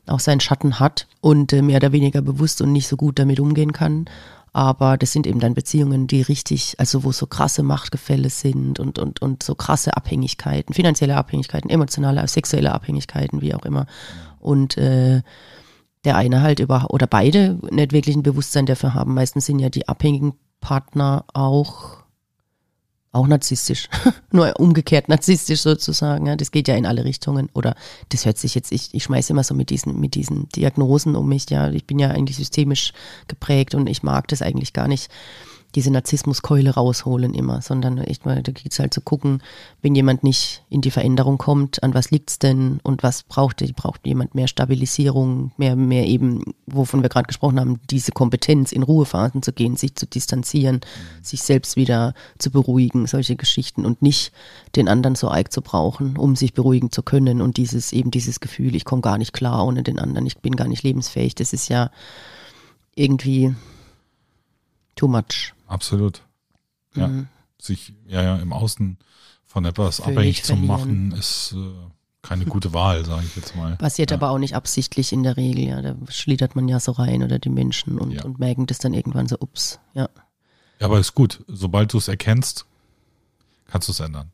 auch 0.06 0.20
seinen 0.20 0.40
Schatten 0.40 0.80
hat 0.80 1.06
und 1.20 1.52
äh, 1.52 1.62
mehr 1.62 1.76
oder 1.76 1.92
weniger 1.92 2.20
bewusst 2.20 2.60
und 2.60 2.72
nicht 2.72 2.88
so 2.88 2.96
gut 2.96 3.20
damit 3.20 3.38
umgehen 3.38 3.72
kann. 3.72 4.06
Aber 4.52 4.98
das 4.98 5.12
sind 5.12 5.26
eben 5.26 5.40
dann 5.40 5.54
Beziehungen, 5.54 6.08
die 6.08 6.20
richtig, 6.22 6.74
also 6.78 7.04
wo 7.04 7.12
so 7.12 7.26
krasse 7.26 7.62
Machtgefälle 7.62 8.28
sind 8.28 8.80
und, 8.80 8.98
und, 8.98 9.22
und 9.22 9.42
so 9.42 9.54
krasse 9.54 9.96
Abhängigkeiten, 9.96 10.74
finanzielle 10.74 11.16
Abhängigkeiten, 11.16 11.70
emotionale, 11.70 12.26
sexuelle 12.28 12.72
Abhängigkeiten, 12.72 13.40
wie 13.40 13.54
auch 13.54 13.64
immer. 13.64 13.86
Und 14.42 14.76
äh, 14.76 15.22
der 16.04 16.16
eine 16.16 16.42
halt 16.42 16.58
über 16.60 16.86
oder 16.90 17.06
beide 17.06 17.58
nicht 17.70 17.92
wirklich 17.92 18.16
ein 18.16 18.22
Bewusstsein 18.22 18.66
dafür 18.66 18.94
haben. 18.94 19.14
Meistens 19.14 19.46
sind 19.46 19.58
ja 19.58 19.70
die 19.70 19.88
abhängigen 19.88 20.34
Partner 20.60 21.24
auch 21.32 22.02
auch 23.12 23.26
narzisstisch, 23.26 23.88
nur 24.32 24.58
umgekehrt 24.58 25.08
narzisstisch 25.08 25.60
sozusagen. 25.60 26.26
Ja, 26.26 26.34
das 26.34 26.50
geht 26.50 26.66
ja 26.66 26.74
in 26.76 26.86
alle 26.86 27.04
Richtungen. 27.04 27.50
Oder 27.52 27.76
das 28.08 28.24
hört 28.24 28.38
sich 28.38 28.54
jetzt, 28.54 28.72
ich, 28.72 28.94
ich 28.94 29.04
schmeiße 29.04 29.32
immer 29.32 29.44
so 29.44 29.54
mit 29.54 29.68
diesen, 29.68 30.00
mit 30.00 30.14
diesen 30.14 30.48
Diagnosen 30.48 31.14
um 31.14 31.28
mich. 31.28 31.48
Ja, 31.50 31.70
ich 31.70 31.86
bin 31.86 31.98
ja 31.98 32.08
eigentlich 32.08 32.38
systemisch 32.38 32.94
geprägt 33.28 33.74
und 33.74 33.86
ich 33.86 34.02
mag 34.02 34.28
das 34.28 34.40
eigentlich 34.40 34.72
gar 34.72 34.88
nicht. 34.88 35.10
Diese 35.74 35.90
Narzissmuskeule 35.90 36.70
rausholen 36.70 37.34
immer, 37.34 37.62
sondern 37.62 37.98
echt 37.98 38.26
mal, 38.26 38.42
da 38.42 38.52
geht 38.52 38.72
es 38.72 38.78
halt 38.78 38.92
zu 38.92 39.00
gucken, 39.00 39.42
wenn 39.80 39.94
jemand 39.94 40.22
nicht 40.22 40.64
in 40.68 40.80
die 40.80 40.90
Veränderung 40.90 41.38
kommt, 41.38 41.82
an 41.82 41.94
was 41.94 42.10
liegt's 42.10 42.38
denn 42.38 42.80
und 42.82 43.02
was 43.02 43.22
braucht 43.22 43.62
braucht 43.74 44.06
jemand 44.06 44.34
mehr 44.34 44.48
Stabilisierung, 44.48 45.52
mehr, 45.56 45.76
mehr 45.76 46.06
eben, 46.06 46.54
wovon 46.66 47.02
wir 47.02 47.08
gerade 47.08 47.26
gesprochen 47.26 47.58
haben, 47.58 47.80
diese 47.90 48.12
Kompetenz 48.12 48.72
in 48.72 48.82
Ruhephasen 48.82 49.42
zu 49.42 49.52
gehen, 49.52 49.76
sich 49.76 49.94
zu 49.94 50.06
distanzieren, 50.06 50.76
mhm. 50.76 51.24
sich 51.24 51.42
selbst 51.42 51.76
wieder 51.76 52.14
zu 52.38 52.50
beruhigen, 52.50 53.06
solche 53.06 53.36
Geschichten 53.36 53.86
und 53.86 54.02
nicht 54.02 54.32
den 54.76 54.88
anderen 54.88 55.14
so 55.14 55.28
arg 55.28 55.52
zu 55.52 55.62
brauchen, 55.62 56.16
um 56.16 56.36
sich 56.36 56.54
beruhigen 56.54 56.90
zu 56.90 57.02
können 57.02 57.40
und 57.40 57.56
dieses 57.56 57.92
eben 57.92 58.10
dieses 58.10 58.40
Gefühl, 58.40 58.74
ich 58.74 58.84
komme 58.84 59.02
gar 59.02 59.18
nicht 59.18 59.32
klar 59.32 59.66
ohne 59.66 59.82
den 59.82 59.98
anderen, 59.98 60.26
ich 60.26 60.38
bin 60.38 60.56
gar 60.56 60.68
nicht 60.68 60.82
lebensfähig, 60.82 61.34
das 61.34 61.52
ist 61.52 61.68
ja 61.68 61.90
irgendwie 62.94 63.54
too 64.96 65.08
much. 65.08 65.54
Absolut. 65.72 66.22
Ja. 66.94 67.08
Mhm. 67.08 67.28
Sich 67.60 67.94
ja, 68.06 68.22
ja 68.22 68.36
im 68.36 68.52
Außen 68.52 68.98
von 69.46 69.64
etwas 69.64 69.96
Völlig 69.96 70.16
abhängig 70.16 70.44
zu 70.44 70.56
machen, 70.56 71.12
ist 71.12 71.54
äh, 71.56 71.72
keine 72.20 72.44
gute 72.44 72.72
Wahl, 72.72 73.04
sage 73.06 73.24
ich 73.26 73.36
jetzt 73.36 73.56
mal. 73.56 73.76
Passiert 73.76 74.10
ja. 74.10 74.16
aber 74.16 74.30
auch 74.30 74.38
nicht 74.38 74.54
absichtlich 74.54 75.12
in 75.12 75.22
der 75.22 75.36
Regel, 75.36 75.64
ja. 75.64 75.80
Da 75.80 75.96
schlittert 76.08 76.56
man 76.56 76.68
ja 76.68 76.78
so 76.78 76.92
rein 76.92 77.22
oder 77.22 77.38
die 77.38 77.48
Menschen 77.48 77.98
und, 77.98 78.12
ja. 78.12 78.24
und 78.24 78.38
merken 78.38 78.66
das 78.66 78.78
dann 78.78 78.92
irgendwann 78.92 79.28
so, 79.28 79.36
ups, 79.40 79.80
ja. 79.94 80.08
Ja, 80.78 80.86
aber 80.86 80.98
ist 80.98 81.14
gut. 81.14 81.44
Sobald 81.46 81.92
du 81.92 81.98
es 81.98 82.08
erkennst, 82.08 82.66
kannst 83.66 83.88
du 83.88 83.92
es 83.92 84.00
ändern 84.00 84.30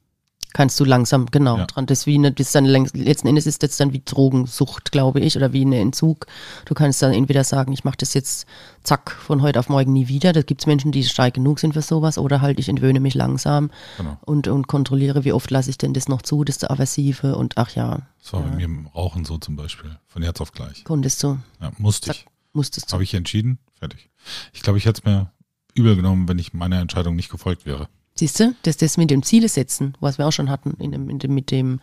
kannst 0.52 0.78
du 0.80 0.84
langsam, 0.84 1.26
genau, 1.26 1.58
ja. 1.58 1.66
dran. 1.66 1.86
Das 1.86 2.00
ist 2.00 2.06
wie 2.06 2.14
eine, 2.14 2.32
das 2.32 2.52
dann 2.52 2.64
letzten 2.64 3.28
Endes 3.28 3.46
ist 3.46 3.62
das 3.62 3.76
dann 3.76 3.92
wie 3.92 4.02
Drogensucht, 4.04 4.92
glaube 4.92 5.20
ich, 5.20 5.36
oder 5.36 5.52
wie 5.52 5.64
ein 5.64 5.72
Entzug. 5.72 6.26
Du 6.64 6.74
kannst 6.74 7.02
dann 7.02 7.12
entweder 7.12 7.44
sagen, 7.44 7.72
ich 7.72 7.84
mache 7.84 7.98
das 7.98 8.14
jetzt 8.14 8.46
zack 8.82 9.10
von 9.10 9.42
heute 9.42 9.58
auf 9.58 9.68
morgen 9.68 9.92
nie 9.92 10.08
wieder. 10.08 10.32
Da 10.32 10.42
gibt 10.42 10.62
es 10.62 10.66
Menschen, 10.66 10.92
die 10.92 11.04
stark 11.04 11.34
genug 11.34 11.60
sind 11.60 11.74
für 11.74 11.82
sowas, 11.82 12.18
oder 12.18 12.40
halt 12.40 12.58
ich 12.58 12.68
entwöhne 12.68 13.00
mich 13.00 13.14
langsam 13.14 13.70
genau. 13.96 14.18
und, 14.24 14.48
und 14.48 14.66
kontrolliere, 14.66 15.24
wie 15.24 15.32
oft 15.32 15.50
lasse 15.50 15.70
ich 15.70 15.78
denn 15.78 15.92
das 15.92 16.08
noch 16.08 16.22
zu, 16.22 16.44
das 16.44 16.64
Aversive 16.64 17.36
und 17.36 17.58
ach 17.58 17.74
ja. 17.74 18.02
Das 18.22 18.32
war 18.32 18.40
ja. 18.40 18.46
bei 18.48 18.56
mir 18.56 18.64
im 18.64 18.86
Rauchen 18.86 19.24
so 19.24 19.38
zum 19.38 19.56
Beispiel, 19.56 19.98
von 20.06 20.22
jetzt 20.22 20.40
auf 20.40 20.52
gleich. 20.52 20.84
Konntest 20.84 21.22
du? 21.22 21.38
Ja, 21.60 21.72
musste 21.78 22.06
zack, 22.06 22.16
ich. 22.16 22.26
Musstest 22.52 22.90
du. 22.90 22.94
Habe 22.94 23.04
ich 23.04 23.14
entschieden, 23.14 23.58
fertig. 23.74 24.10
Ich 24.52 24.62
glaube, 24.62 24.78
ich 24.78 24.86
hätte 24.86 25.00
es 25.00 25.04
mir 25.04 25.30
übel 25.74 25.94
genommen, 25.94 26.28
wenn 26.28 26.38
ich 26.38 26.52
meiner 26.52 26.80
Entscheidung 26.80 27.14
nicht 27.14 27.30
gefolgt 27.30 27.66
wäre. 27.66 27.88
Siehst 28.18 28.40
du, 28.40 28.52
dass 28.64 28.76
das 28.76 28.96
mit 28.96 29.10
dem 29.10 29.22
Ziele 29.22 29.48
setzen, 29.48 29.94
was 30.00 30.18
wir 30.18 30.26
auch 30.26 30.32
schon 30.32 30.50
hatten, 30.50 30.72
in 30.80 30.90
dem, 30.90 31.08
in 31.08 31.20
dem, 31.20 31.34
mit 31.34 31.52
dem 31.52 31.78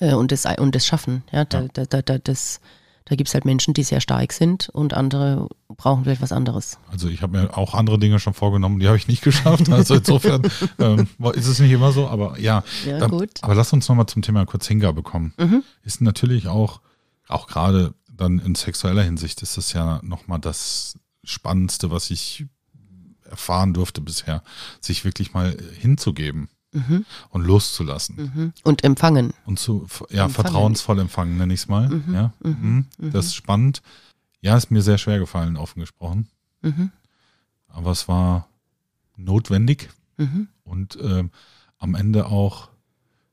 äh, 0.00 0.12
und, 0.12 0.32
das, 0.32 0.44
und 0.58 0.74
das 0.74 0.84
Schaffen, 0.84 1.22
ja, 1.30 1.44
da, 1.44 1.60
ja. 1.60 1.68
da, 1.72 1.84
da, 1.84 2.02
da, 2.02 2.18
das, 2.18 2.60
da 3.04 3.14
gibt 3.14 3.28
es 3.28 3.34
halt 3.34 3.44
Menschen, 3.44 3.74
die 3.74 3.84
sehr 3.84 4.00
stark 4.00 4.32
sind 4.32 4.70
und 4.70 4.92
andere 4.92 5.48
brauchen 5.68 6.02
vielleicht 6.02 6.20
was 6.20 6.32
anderes. 6.32 6.80
Also 6.90 7.08
ich 7.08 7.22
habe 7.22 7.38
mir 7.38 7.56
auch 7.56 7.74
andere 7.74 7.96
Dinge 8.00 8.18
schon 8.18 8.34
vorgenommen, 8.34 8.80
die 8.80 8.88
habe 8.88 8.96
ich 8.96 9.06
nicht 9.06 9.22
geschafft. 9.22 9.70
Also 9.70 9.94
insofern 9.94 10.42
ähm, 10.80 11.06
ist 11.34 11.46
es 11.46 11.60
nicht 11.60 11.70
immer 11.70 11.92
so, 11.92 12.08
aber 12.08 12.40
ja. 12.40 12.64
Ja, 12.84 13.04
ähm, 13.04 13.12
gut. 13.12 13.30
Aber 13.42 13.54
lass 13.54 13.72
uns 13.72 13.88
nochmal 13.88 14.06
zum 14.06 14.22
Thema 14.22 14.46
kurz 14.46 14.66
Hingabe 14.66 15.04
kommen. 15.04 15.32
Mhm. 15.38 15.62
Ist 15.84 16.00
natürlich 16.00 16.48
auch, 16.48 16.80
auch 17.28 17.46
gerade 17.46 17.94
dann 18.08 18.40
in 18.40 18.56
sexueller 18.56 19.04
Hinsicht 19.04 19.42
ist 19.42 19.56
das 19.56 19.72
ja 19.74 20.00
nochmal 20.02 20.40
das 20.40 20.98
Spannendste, 21.22 21.92
was 21.92 22.10
ich 22.10 22.46
erfahren 23.28 23.74
durfte 23.74 24.00
bisher, 24.00 24.42
sich 24.80 25.04
wirklich 25.04 25.34
mal 25.34 25.56
hinzugeben. 25.78 26.48
Mhm. 26.70 27.06
und 27.30 27.46
loszulassen. 27.46 28.30
Mhm. 28.34 28.52
Und 28.62 28.84
empfangen. 28.84 29.32
Und 29.46 29.58
zu, 29.58 29.86
ja, 30.10 30.26
empfangen. 30.26 30.30
vertrauensvoll 30.30 30.98
empfangen, 30.98 31.38
nenne 31.38 31.54
ich 31.54 31.60
es 31.60 31.68
mal. 31.68 31.88
Mhm. 31.88 32.14
Ja, 32.14 32.34
mhm. 32.40 32.86
Mhm. 32.98 33.10
Das 33.10 33.24
ist 33.24 33.36
spannend. 33.36 33.80
Ja, 34.42 34.54
ist 34.54 34.70
mir 34.70 34.82
sehr 34.82 34.98
schwer 34.98 35.18
gefallen, 35.18 35.56
offen 35.56 35.80
gesprochen. 35.80 36.28
Mhm. 36.60 36.92
Aber 37.68 37.90
es 37.90 38.06
war 38.06 38.50
notwendig 39.16 39.88
und 40.64 40.96
äh, 40.96 41.24
am 41.78 41.94
Ende 41.94 42.26
auch 42.26 42.68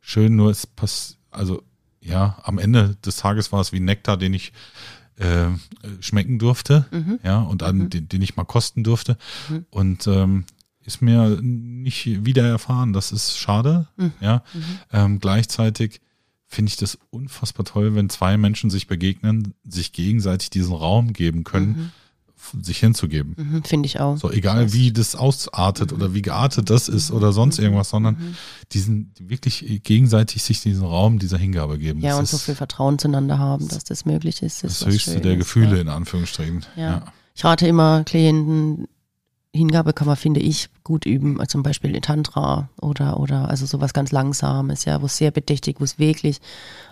schön, 0.02 0.36
nur 0.36 0.52
es 0.52 0.68
passt, 0.68 1.18
also 1.32 1.64
ja, 2.00 2.38
am 2.44 2.60
Ende 2.60 2.96
des 3.04 3.18
Tages 3.18 3.52
war 3.52 3.60
es 3.62 3.72
wie 3.72 3.80
Nektar, 3.80 4.18
den 4.18 4.34
ich 4.34 4.54
äh, 5.18 5.48
schmecken 6.00 6.40
durfte, 6.40 6.86
mhm. 6.92 7.20
ja, 7.24 7.42
und 7.42 7.64
an, 7.64 7.78
mhm. 7.78 7.90
den, 7.90 8.10
den, 8.10 8.22
ich 8.22 8.36
mal 8.36 8.44
kosten 8.44 8.84
durfte. 8.84 9.18
Mhm. 9.50 9.66
Und 9.70 10.08
ähm, 10.08 10.46
ist 10.84 11.02
mir 11.02 11.40
nicht 11.42 12.26
wieder 12.26 12.48
erfahren. 12.48 12.94
Das 12.94 13.12
ist 13.12 13.38
schade, 13.38 13.88
mhm. 13.98 14.14
ja. 14.20 14.44
Mhm. 14.54 14.62
Ähm, 14.92 15.20
gleichzeitig 15.20 16.02
finde 16.48 16.70
ich 16.70 16.78
das 16.78 16.98
unfassbar 17.10 17.66
toll, 17.66 17.96
wenn 17.96 18.10
zwei 18.10 18.38
Menschen 18.38 18.70
sich 18.70 18.88
begegnen, 18.88 19.54
sich 19.68 19.94
gegenseitig 19.94 20.52
diesen 20.52 20.76
Raum 20.76 21.14
geben 21.14 21.44
können 21.44 21.68
mhm 21.68 21.92
sich 22.62 22.80
hinzugeben. 22.80 23.36
Mhm, 23.38 23.64
Finde 23.64 23.88
ich 23.88 24.00
auch. 24.00 24.18
So, 24.18 24.32
egal 24.32 24.74
wie 24.74 24.92
das 24.92 25.16
ausartet 25.16 25.92
mhm. 25.92 25.98
oder 25.98 26.14
wie 26.14 26.22
geartet 26.22 26.70
das 26.70 26.88
ist 26.88 27.12
oder 27.12 27.32
sonst 27.34 27.58
mhm. 27.58 27.66
irgendwas, 27.66 27.90
sondern 27.90 28.16
mhm. 28.16 28.36
diesen 28.72 29.14
wirklich 29.20 29.82
gegenseitig 29.84 30.44
sich 30.44 30.62
diesen 30.62 30.86
Raum 30.86 31.20
dieser 31.20 31.38
Hingabe 31.38 31.78
geben. 31.78 32.02
Ja, 32.02 32.12
das 32.12 32.20
und 32.20 32.28
so 32.28 32.38
viel 32.38 32.56
Vertrauen 32.56 33.00
zueinander 33.00 33.40
haben, 33.40 33.68
dass 33.68 33.84
das 33.84 34.06
möglich 34.06 34.42
ist. 34.42 34.64
ist 34.64 34.82
das 34.82 34.88
höchste 34.88 35.22
der 35.22 35.38
Gefühle, 35.38 35.76
ja. 35.76 35.82
in 35.82 35.90
Anführungsstrichen. 35.90 36.66
Ja. 36.76 36.82
ja. 36.82 37.06
Ich 37.36 37.44
rate 37.44 37.68
immer 37.68 38.04
Klienten, 38.06 38.88
Hingabe 39.56 39.94
kann 39.94 40.08
man, 40.08 40.16
finde 40.16 40.40
ich, 40.40 40.70
gut 40.84 41.06
üben, 41.06 41.40
zum 41.48 41.64
Beispiel 41.64 41.96
in 41.96 42.02
Tantra 42.02 42.70
oder, 42.80 43.20
oder 43.20 43.50
also 43.50 43.66
sowas 43.66 43.94
ganz 43.94 44.12
Langsames, 44.12 44.86
ja, 44.86 45.02
wo 45.02 45.06
es 45.06 45.18
sehr 45.18 45.32
bedächtig, 45.32 45.78
wo 45.80 45.84
es 45.84 45.98
wirklich, 45.98 46.42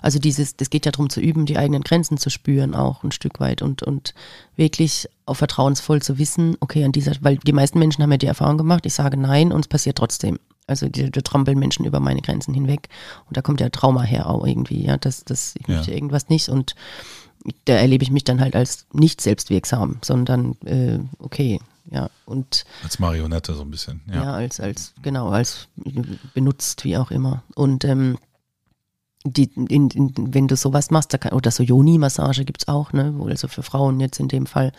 also 0.02 0.20
dieses, 0.20 0.56
das 0.56 0.70
geht 0.70 0.86
ja 0.86 0.92
darum 0.92 1.10
zu 1.10 1.20
üben, 1.20 1.46
die 1.46 1.58
eigenen 1.58 1.84
Grenzen 1.84 2.18
zu 2.18 2.30
spüren 2.30 2.74
auch 2.74 3.04
ein 3.04 3.12
Stück 3.12 3.40
weit 3.40 3.62
und, 3.62 3.84
und 3.84 4.14
wirklich 4.56 5.08
auch 5.26 5.36
vertrauensvoll 5.36 6.02
zu 6.02 6.18
wissen, 6.18 6.58
okay, 6.60 6.84
an 6.84 6.92
dieser, 6.92 7.14
weil 7.22 7.38
die 7.38 7.54
meisten 7.54 7.80
Menschen 7.80 8.02
haben 8.02 8.12
ja 8.12 8.18
die 8.18 8.28
Erfahrung 8.28 8.58
gemacht, 8.58 8.86
ich 8.86 8.94
sage 8.94 9.18
nein 9.18 9.52
und 9.52 9.62
es 9.62 9.68
passiert 9.68 9.98
trotzdem. 9.98 10.40
Also 10.66 10.88
die, 10.88 11.12
die 11.12 11.22
trampeln 11.22 11.60
Menschen 11.60 11.86
über 11.86 12.00
meine 12.00 12.22
Grenzen 12.22 12.54
hinweg 12.54 12.88
und 13.28 13.36
da 13.36 13.42
kommt 13.42 13.60
ja 13.60 13.68
Trauma 13.70 14.04
her 14.04 14.30
auch 14.30 14.48
irgendwie, 14.48 14.86
ja, 14.86 14.96
das, 14.96 15.26
das, 15.26 15.56
ich 15.60 15.68
möchte 15.68 15.92
ja. 15.92 15.98
irgendwas 15.98 16.30
nicht 16.30 16.48
und 16.48 16.76
da 17.66 17.74
erlebe 17.74 18.04
ich 18.04 18.12
mich 18.12 18.24
dann 18.24 18.40
halt 18.40 18.56
als 18.56 18.88
nicht 18.94 19.20
selbstwirksam, 19.20 19.98
sondern 20.02 20.56
äh, 20.66 21.00
okay, 21.20 21.60
ja. 21.94 22.10
Und 22.26 22.66
als 22.84 23.00
Marionette 23.00 23.54
so 23.54 23.62
ein 23.62 23.72
bisschen, 23.72 24.02
ja. 24.08 24.16
Ja, 24.16 24.34
als, 24.34 24.60
als, 24.60 24.94
genau, 25.02 25.30
als 25.30 25.68
benutzt, 26.34 26.84
wie 26.84 26.98
auch 26.98 27.12
immer. 27.12 27.44
Und 27.56 27.86
ähm, 27.86 28.18
die, 29.24 29.52
in, 29.54 29.90
in, 29.90 30.14
wenn 30.34 30.48
du 30.48 30.56
sowas 30.56 30.92
machst, 30.92 31.14
da 31.14 31.18
kann, 31.18 31.34
oder 31.34 31.52
so 31.52 31.64
Yoni-Massage 31.64 32.46
gibt 32.46 32.64
es 32.64 32.68
auch, 32.68 32.92
ne? 32.92 33.16
Also 33.30 33.48
für 33.48 33.64
Frauen 33.64 34.00
jetzt 34.00 34.20
in 34.20 34.28
dem 34.28 34.48
Fall, 34.48 34.74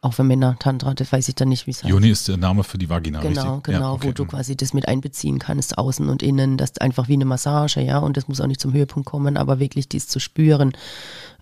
auch 0.00 0.14
für 0.14 0.24
Männer, 0.24 0.56
Tantra, 0.58 0.94
das 0.94 1.12
weiß 1.12 1.28
ich 1.28 1.34
dann 1.34 1.48
nicht, 1.48 1.66
wie 1.66 1.70
es 1.70 1.82
heißt. 1.82 1.90
Yoni 1.90 2.10
ist 2.10 2.28
der 2.28 2.36
Name 2.36 2.64
für 2.64 2.78
die 2.78 2.88
Vagina, 2.88 3.20
Genau, 3.20 3.54
richtig? 3.56 3.74
genau, 3.74 3.80
ja, 3.80 3.92
okay. 3.92 4.08
wo 4.08 4.12
du 4.12 4.24
quasi 4.26 4.56
das 4.56 4.72
mit 4.74 4.88
einbeziehen 4.88 5.38
kannst, 5.38 5.78
außen 5.78 6.08
und 6.08 6.22
innen, 6.22 6.56
das 6.56 6.70
ist 6.70 6.80
einfach 6.80 7.08
wie 7.08 7.14
eine 7.14 7.24
Massage, 7.24 7.80
ja, 7.80 7.98
und 7.98 8.16
das 8.16 8.28
muss 8.28 8.40
auch 8.40 8.46
nicht 8.46 8.60
zum 8.60 8.72
Höhepunkt 8.72 9.08
kommen, 9.08 9.36
aber 9.36 9.58
wirklich 9.58 9.88
dies 9.88 10.08
zu 10.08 10.20
spüren, 10.20 10.72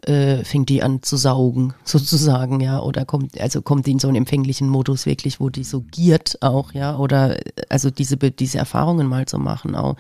äh, 0.02 0.44
fängt 0.44 0.68
die 0.68 0.82
an 0.82 1.02
zu 1.02 1.16
saugen, 1.16 1.74
sozusagen, 1.84 2.60
ja, 2.60 2.80
oder 2.80 3.04
kommt, 3.04 3.40
also 3.40 3.62
kommt 3.62 3.86
die 3.86 3.92
in 3.92 3.98
so 3.98 4.08
einen 4.08 4.16
empfänglichen 4.16 4.68
Modus 4.68 5.06
wirklich, 5.06 5.40
wo 5.40 5.48
die 5.50 5.64
so 5.64 5.82
giert 5.90 6.38
auch, 6.42 6.72
ja, 6.72 6.96
oder 6.96 7.38
also 7.68 7.90
diese, 7.90 8.16
diese 8.16 8.58
Erfahrungen 8.58 9.06
mal 9.06 9.26
zu 9.26 9.38
machen, 9.38 9.74
auch 9.74 9.96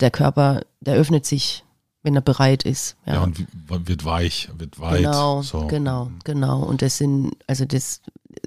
der 0.00 0.10
Körper, 0.10 0.62
der 0.80 0.94
öffnet 0.94 1.26
sich 1.26 1.64
wenn 2.02 2.14
er 2.14 2.22
bereit 2.22 2.62
ist. 2.62 2.96
Ja, 3.06 3.14
ja 3.14 3.22
und 3.22 3.46
wird 3.68 4.04
weich, 4.04 4.48
wird 4.56 4.80
weit. 4.80 4.98
Genau, 4.98 5.42
so. 5.42 5.66
genau, 5.66 6.10
genau. 6.24 6.62
Und 6.62 6.82
das 6.82 6.96
sind, 6.96 7.32
also 7.46 7.64
das 7.64 8.00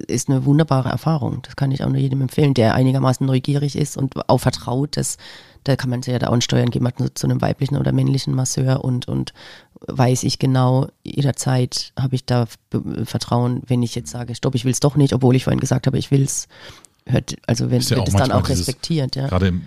ist 0.06 0.28
eine 0.28 0.44
wunderbare 0.44 0.88
Erfahrung. 0.88 1.42
Das 1.42 1.56
kann 1.56 1.70
ich 1.70 1.84
auch 1.84 1.88
nur 1.88 1.98
jedem 1.98 2.22
empfehlen, 2.22 2.54
der 2.54 2.74
einigermaßen 2.74 3.26
neugierig 3.26 3.76
ist 3.76 3.96
und 3.96 4.28
auch 4.28 4.38
vertraut, 4.38 4.96
dass 4.96 5.18
da 5.62 5.76
kann 5.76 5.88
man 5.88 6.02
sich 6.02 6.12
ja 6.12 6.18
da 6.18 6.28
auch 6.28 6.40
steuern, 6.42 6.70
geht 6.70 6.82
man 6.82 6.92
zu 7.14 7.26
einem 7.26 7.40
weiblichen 7.40 7.76
oder 7.76 7.92
männlichen 7.92 8.34
Masseur 8.34 8.84
und, 8.84 9.08
und 9.08 9.32
weiß 9.86 10.24
ich 10.24 10.38
genau, 10.38 10.88
jederzeit 11.02 11.92
habe 11.98 12.14
ich 12.14 12.26
da 12.26 12.46
Vertrauen, 13.04 13.62
wenn 13.66 13.82
ich 13.82 13.94
jetzt 13.94 14.10
sage, 14.10 14.34
stopp, 14.34 14.54
ich 14.54 14.64
will 14.64 14.72
es 14.72 14.80
doch 14.80 14.96
nicht, 14.96 15.14
obwohl 15.14 15.36
ich 15.36 15.44
vorhin 15.44 15.60
gesagt 15.60 15.86
habe, 15.86 15.98
ich 15.98 16.10
will 16.10 16.22
es, 16.22 16.48
hört, 17.06 17.36
also 17.46 17.70
wenn, 17.70 17.80
ja 17.80 17.96
wird 17.96 18.08
es 18.08 18.14
dann 18.14 18.32
auch 18.32 18.48
respektiert, 18.48 19.16
ja. 19.16 19.28
Gerade 19.28 19.48
im 19.48 19.62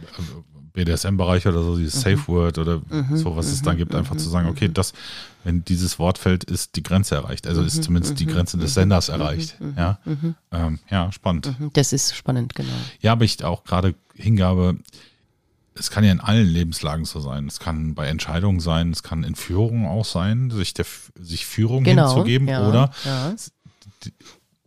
BDSM-Bereich 0.78 1.48
oder 1.48 1.64
so, 1.64 1.76
dieses 1.78 1.96
mhm. 1.96 2.00
Safe 2.00 2.28
Word 2.28 2.58
oder 2.60 2.82
mhm. 2.90 3.18
so, 3.18 3.36
was 3.36 3.48
es 3.48 3.64
da 3.64 3.74
mhm. 3.74 3.78
gibt, 3.78 3.96
einfach 3.96 4.16
zu 4.16 4.30
sagen, 4.30 4.48
okay, 4.48 4.70
das, 4.72 4.94
wenn 5.44 5.66
dieses 5.66 5.98
Wort 5.98 6.18
fällt, 6.18 6.44
ist 6.44 6.76
die 6.76 6.84
Grenze 6.84 7.16
erreicht. 7.16 7.48
Also 7.48 7.64
ist 7.64 7.84
zumindest 7.84 8.20
die 8.20 8.28
Grenze 8.28 8.58
des 8.58 8.76
Senders 8.76 9.10
erreicht. 9.10 9.58
Ja, 9.76 10.00
ähm, 10.52 10.80
ja 10.90 11.12
spannend. 11.12 11.54
Das 11.74 11.94
ist 11.94 12.16
spannend, 12.16 12.54
genau. 12.54 12.70
Ja, 13.02 13.14
aber 13.14 13.26
ich 13.26 13.44
auch 13.44 13.64
gerade 13.64 13.96
Hingabe, 14.14 14.78
es 15.74 15.90
kann 15.90 16.04
ja 16.04 16.12
in 16.12 16.20
allen 16.20 16.48
Lebenslagen 16.48 17.06
so 17.06 17.20
sein. 17.20 17.48
Es 17.48 17.60
kann 17.60 17.96
bei 17.96 18.08
Entscheidungen 18.08 18.60
sein, 18.60 18.92
es 18.92 19.02
kann 19.02 19.24
in 19.24 19.36
Führung 19.36 19.88
auch 19.88 20.06
sein, 20.06 20.52
sich, 20.52 20.74
der, 20.74 20.86
sich 21.20 21.46
Führung 21.46 21.84
genau, 21.84 22.14
hinzugeben 22.14 22.48
ja, 22.48 22.68
oder 22.68 22.92
ja. 23.04 23.34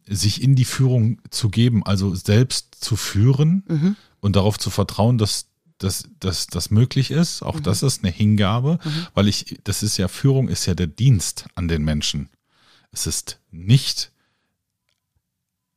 sich 0.07 0.43
in 0.43 0.57
die 0.57 0.65
Führung 0.65 1.21
zu 1.31 1.51
geben, 1.51 1.85
also 1.85 2.15
selbst 2.15 2.77
zu 2.81 2.97
führen 2.97 3.65
mhm. 3.69 3.97
und 4.21 4.35
darauf 4.35 4.59
zu 4.59 4.71
vertrauen, 4.71 5.17
dass 5.17 5.50
dass, 5.81 6.05
dass 6.21 6.47
das 6.47 6.71
möglich 6.71 7.11
ist. 7.11 7.43
Auch 7.43 7.57
mhm. 7.57 7.63
das 7.65 7.83
ist 7.83 8.05
eine 8.05 8.13
Hingabe, 8.13 8.79
mhm. 8.85 9.07
weil 9.15 9.29
ich, 9.29 9.59
das 9.65 9.83
ist 9.83 9.97
ja, 9.97 10.09
Führung 10.09 10.49
ist 10.49 10.67
ja 10.67 10.75
der 10.75 10.87
Dienst 10.87 11.47
an 11.55 11.69
den 11.69 11.83
Menschen. 11.83 12.29
Es 12.93 13.07
ist 13.07 13.41
nicht 13.51 14.13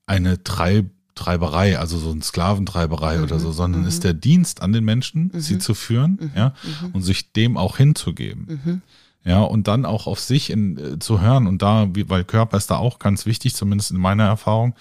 eine 0.05 0.43
Treib, 0.43 0.91
Treiberei, 1.15 1.77
also 1.77 1.97
so 1.99 2.11
ein 2.11 2.21
Sklaventreiberei 2.21 3.21
oder 3.21 3.35
Mhm, 3.35 3.39
so, 3.39 3.51
sondern 3.51 3.81
mhm. 3.81 3.87
ist 3.87 4.03
der 4.03 4.13
Dienst 4.13 4.61
an 4.61 4.73
den 4.73 4.83
Menschen, 4.83 5.31
sie 5.35 5.59
zu 5.59 5.75
führen, 5.75 6.17
Mhm, 6.19 6.31
ja, 6.35 6.53
mhm, 6.63 6.91
und 6.91 7.01
sich 7.03 7.31
dem 7.33 7.55
auch 7.55 7.77
hinzugeben. 7.77 8.61
mhm. 8.65 8.81
Ja, 9.25 9.41
und 9.41 9.67
dann 9.69 9.85
auch 9.85 10.05
auf 10.05 10.19
sich 10.19 10.49
in, 10.49 10.77
äh, 10.77 10.99
zu 10.99 11.21
hören 11.21 11.47
und 11.47 11.61
da, 11.61 11.87
wie, 11.95 12.09
weil 12.09 12.25
Körper 12.25 12.57
ist 12.57 12.69
da 12.71 12.75
auch 12.75 12.99
ganz 12.99 13.25
wichtig, 13.25 13.55
zumindest 13.55 13.91
in 13.91 13.97
meiner 13.97 14.25
Erfahrung, 14.25 14.75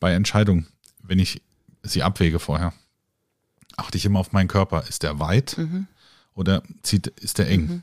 bei 0.00 0.14
Entscheidungen, 0.14 0.66
wenn 1.02 1.18
ich 1.18 1.42
sie 1.82 2.02
abwäge 2.02 2.38
vorher, 2.38 2.72
achte 3.76 3.98
ich 3.98 4.04
immer 4.04 4.20
auf 4.20 4.32
meinen 4.32 4.48
Körper. 4.48 4.84
Ist 4.88 5.02
der 5.02 5.18
weit 5.18 5.56
Mhm. 5.58 5.86
oder 6.34 6.62
zieht, 6.82 7.06
ist 7.08 7.38
der 7.38 7.48
eng? 7.48 7.66
Mhm. 7.66 7.82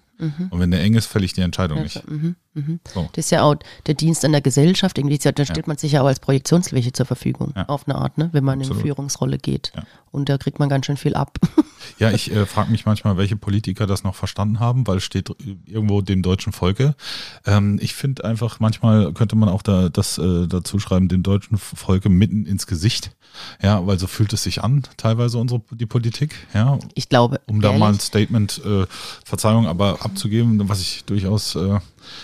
Und 0.50 0.60
wenn 0.60 0.72
der 0.72 0.82
eng 0.82 0.94
ist, 0.96 1.06
fälle 1.08 1.26
ich 1.26 1.34
die 1.34 1.42
Entscheidung 1.42 1.80
Also, 1.80 2.00
nicht. 2.00 2.10
mhm, 2.10 2.36
mhm. 2.54 2.80
So. 2.94 3.10
Das 3.14 3.26
ist 3.26 3.32
ja 3.32 3.44
auch 3.44 3.56
der 3.88 3.94
Dienst 3.96 4.24
an 4.26 4.32
der 4.32 4.42
Gesellschaft. 4.42 4.98
Irgendwie, 4.98 5.18
da 5.18 5.46
stellt 5.46 5.68
man 5.68 5.78
sich 5.78 5.94
ja 5.94 6.02
auch 6.02 6.08
als 6.08 6.20
Projektionsfläche 6.20 6.92
zur 6.94 7.06
Verfügung, 7.06 7.54
Ja. 7.56 7.66
auf 7.68 7.88
eine 7.88 7.96
Art, 7.96 8.18
ne? 8.18 8.30
wenn 8.32 8.44
man 8.44 8.60
Absolut. 8.60 8.78
in 8.80 8.88
Führungsrolle 8.88 9.38
geht. 9.38 9.72
Ja. 9.76 9.84
Und 10.12 10.30
da 10.30 10.38
kriegt 10.38 10.60
man 10.60 10.70
ganz 10.70 10.86
schön 10.86 10.98
viel 10.98 11.16
ab. 11.16 11.38
Ja, 12.00 12.12
ich 12.12 12.32
äh, 12.32 12.46
frage 12.46 12.72
mich 12.72 12.86
manchmal, 12.86 13.18
welche 13.18 13.36
Politiker 13.36 13.86
das 13.86 14.04
noch 14.06 14.16
verstanden 14.16 14.60
haben, 14.60 14.88
weil 14.88 14.98
es 14.98 15.04
steht 15.04 15.30
irgendwo 15.66 16.02
dem 16.02 16.22
deutschen 16.24 16.54
Volke. 16.54 16.96
Ähm, 17.46 17.78
ich 17.82 17.94
finde 17.94 18.24
einfach, 18.24 18.60
manchmal 18.62 19.12
könnte 19.14 19.36
man 19.36 19.50
auch 19.50 19.62
da, 19.62 19.90
das 19.90 20.18
äh, 20.18 20.48
dazu 20.48 20.80
schreiben, 20.80 21.08
dem 21.10 21.24
deutschen 21.24 21.58
Volke 21.58 22.08
mitten 22.10 22.46
ins 22.46 22.68
Gesicht. 22.68 23.12
Ja, 23.62 23.86
weil 23.86 24.00
so 24.00 24.08
fühlt 24.08 24.32
es 24.32 24.44
sich 24.44 24.64
an, 24.64 24.84
teilweise 24.96 25.38
unsere 25.40 25.62
die 25.72 25.86
Politik. 25.86 26.36
Ja, 26.54 26.80
Ich 26.94 27.10
glaube, 27.10 27.42
um 27.48 27.62
da 27.62 27.70
ehrlich, 27.70 27.80
mal 27.82 27.94
ein 27.94 28.00
Statement, 28.00 28.62
äh, 28.66 28.86
Verzeihung, 29.26 29.68
aber 29.68 30.00
abzugeben, 30.14 30.70
was 30.70 30.82
ich 30.82 31.04
durchaus 31.06 31.56
äh, 31.56 31.80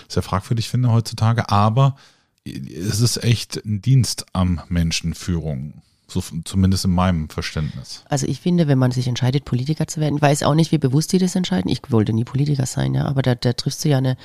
sehr 0.08 0.22
fragwürdig 0.22 0.68
finde 0.68 0.90
heutzutage. 0.90 1.50
Aber 1.50 1.96
es 2.44 3.00
ist 3.00 3.22
echt 3.22 3.64
ein 3.64 3.82
Dienst 3.82 4.26
am 4.32 4.60
Menschenführung. 4.68 5.82
So 6.06 6.20
zumindest 6.44 6.84
in 6.84 6.90
meinem 6.90 7.28
Verständnis. 7.28 8.02
Also 8.08 8.26
ich 8.26 8.40
finde, 8.40 8.66
wenn 8.66 8.78
man 8.78 8.90
sich 8.90 9.06
entscheidet, 9.06 9.44
Politiker 9.44 9.86
zu 9.86 10.00
werden, 10.00 10.20
weiß 10.20 10.42
auch 10.42 10.56
nicht, 10.56 10.72
wie 10.72 10.78
bewusst 10.78 11.12
die 11.12 11.18
das 11.18 11.36
entscheiden. 11.36 11.70
Ich 11.70 11.82
wollte 11.90 12.12
nie 12.12 12.24
Politiker 12.24 12.66
sein, 12.66 12.94
ja, 12.94 13.04
aber 13.04 13.22
da, 13.22 13.36
da 13.36 13.52
triffst 13.52 13.84
du 13.84 13.90
ja 13.90 13.98
eine, 13.98 14.16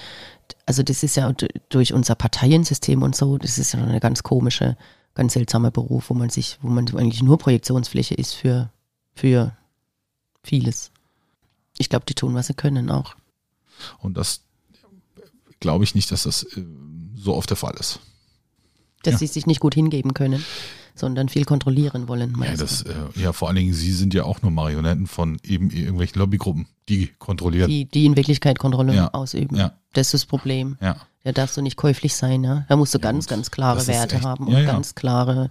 also 0.65 0.81
das 0.81 1.03
ist 1.03 1.15
ja 1.15 1.31
durch 1.69 1.93
unser 1.93 2.15
Parteiensystem 2.15 3.03
und 3.03 3.15
so, 3.15 3.38
das 3.38 3.60
ist 3.60 3.74
ja 3.74 3.84
eine 3.84 4.00
ganz 4.00 4.24
komische, 4.24 4.77
ganz 5.13 5.34
seltsamer 5.34 5.69
Beruf, 5.69 6.10
wo 6.10 6.15
man 6.15 6.31
sich, 6.31 6.57
wo 6.63 6.69
man 6.69 6.88
eigentlich 6.95 7.22
nur 7.22 7.38
Projektionsfläche 7.38 8.15
ist 8.15 8.34
für, 8.34 8.72
für 9.13 9.55
vieles. 10.41 10.91
Ich 11.77 11.89
glaube, 11.89 12.05
die 12.07 12.15
tun, 12.15 12.34
was 12.34 12.48
sie 12.48 12.55
können 12.55 12.89
auch. 12.89 13.15
Und 14.00 14.17
das 14.17 14.41
glaube 15.60 15.84
ich 15.84 15.96
nicht, 15.96 16.12
dass 16.12 16.24
das 16.24 16.44
äh, 16.44 16.63
so 17.15 17.36
oft 17.36 17.50
der 17.50 17.58
Fall 17.58 17.75
ist. 17.79 18.00
Dass 19.03 19.13
Ja. 19.13 19.17
sie 19.20 19.27
sich 19.27 19.46
nicht 19.46 19.60
gut 19.60 19.75
hingeben 19.75 20.13
können, 20.13 20.44
sondern 20.96 21.29
viel 21.29 21.46
kontrollieren 21.46 22.08
wollen. 22.08 22.32
Ja, 22.32 22.38
meinst 22.38 22.62
das, 22.62 22.82
äh, 22.84 22.94
ja, 23.15 23.34
vor 23.34 23.48
allen 23.48 23.58
Dingen, 23.58 23.74
Sie 23.74 23.91
sind 23.91 24.13
ja 24.13 24.24
auch 24.24 24.41
nur 24.41 24.51
Marionetten 24.51 25.08
von 25.08 25.38
eben 25.44 25.70
irgendwelchen 25.70 26.20
Lobbygruppen, 26.20 26.67
die 26.89 27.08
kontrollieren. 27.20 27.70
die, 27.70 27.86
die 27.86 28.05
in 28.05 28.15
Wirklichkeit 28.15 28.60
Kontrolle 28.60 28.96
Ja. 28.96 29.13
ausüben. 29.13 29.55
Ja. 29.58 29.74
Das 29.94 30.08
ist 30.08 30.13
das 30.13 30.25
Problem. 30.25 30.77
ja. 30.82 30.96
Da 31.24 31.32
darfst 31.32 31.58
du 31.58 31.63
nicht 31.63 31.75
käuflich 31.75 32.13
sein, 32.15 32.44
ja. 32.44 32.65
Da 32.70 32.75
musst 32.75 32.94
du 32.94 33.00
Ja, 33.00 33.01
ganz, 33.01 33.25
ganz 33.25 33.50
klare 33.50 33.88
Werte 33.88 34.17
echt- 34.17 34.24
haben 34.25 34.48
ja, 34.48 34.58
und 34.60 34.63
ja. 34.63 34.72
ganz 34.72 34.94
klare, 34.94 35.50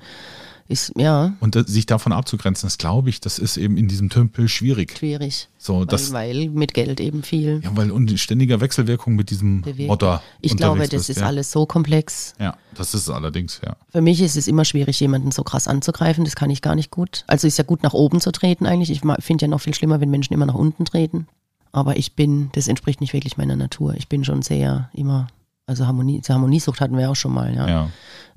ist, 0.66 0.92
ja, 0.96 1.34
Und 1.40 1.54
das, 1.56 1.66
sich 1.66 1.84
davon 1.84 2.12
abzugrenzen, 2.12 2.66
das 2.66 2.78
glaube 2.78 3.10
ich, 3.10 3.20
das 3.20 3.38
ist 3.38 3.58
eben 3.58 3.76
in 3.76 3.86
diesem 3.86 4.08
Tümpel 4.08 4.48
schwierig. 4.48 4.96
schwierig. 4.96 5.48
So, 5.58 5.84
das, 5.84 6.12
weil, 6.12 6.36
weil 6.36 6.48
mit 6.50 6.72
Geld 6.72 7.00
eben 7.00 7.22
viel. 7.22 7.60
ja, 7.62 7.70
weil 7.74 7.90
und 7.90 8.10
in 8.10 8.18
ständiger 8.18 8.60
Wechselwirkung 8.60 9.14
mit 9.14 9.30
diesem 9.30 9.60
Bewegt. 9.60 9.88
Motor. 9.88 10.22
Ich 10.40 10.56
glaube, 10.56 10.80
das 10.80 10.90
bist, 10.90 11.10
ist 11.10 11.20
ja. 11.20 11.26
alles 11.26 11.50
so 11.50 11.66
komplex. 11.66 12.34
Ja, 12.40 12.56
das 12.74 12.94
ist 12.94 13.02
es 13.02 13.10
allerdings, 13.10 13.60
ja. 13.64 13.76
Für 13.90 14.00
mich 14.00 14.22
ist 14.22 14.36
es 14.36 14.48
immer 14.48 14.64
schwierig, 14.64 14.98
jemanden 15.00 15.32
so 15.32 15.42
krass 15.42 15.68
anzugreifen. 15.68 16.24
Das 16.24 16.34
kann 16.34 16.48
ich 16.48 16.62
gar 16.62 16.74
nicht 16.74 16.90
gut. 16.90 17.24
Also 17.26 17.46
ist 17.46 17.58
ja 17.58 17.64
gut, 17.64 17.82
nach 17.82 17.94
oben 17.94 18.20
zu 18.20 18.32
treten 18.32 18.66
eigentlich. 18.66 18.90
Ich 18.90 19.02
finde 19.20 19.44
ja 19.44 19.48
noch 19.48 19.60
viel 19.60 19.74
schlimmer, 19.74 20.00
wenn 20.00 20.10
Menschen 20.10 20.32
immer 20.32 20.46
nach 20.46 20.54
unten 20.54 20.86
treten. 20.86 21.26
Aber 21.72 21.96
ich 21.96 22.14
bin, 22.14 22.50
das 22.52 22.68
entspricht 22.68 23.00
nicht 23.00 23.12
wirklich 23.12 23.36
meiner 23.36 23.56
Natur. 23.56 23.94
Ich 23.94 24.08
bin 24.08 24.24
schon 24.24 24.42
sehr 24.42 24.90
immer, 24.94 25.26
also 25.66 25.86
Harmonie, 25.86 26.22
Harmoniesucht 26.26 26.80
hatten 26.80 26.96
wir 26.96 27.10
auch 27.10 27.16
schon 27.16 27.34
mal, 27.34 27.54
ja. 27.54 27.68
Ja, 27.68 27.90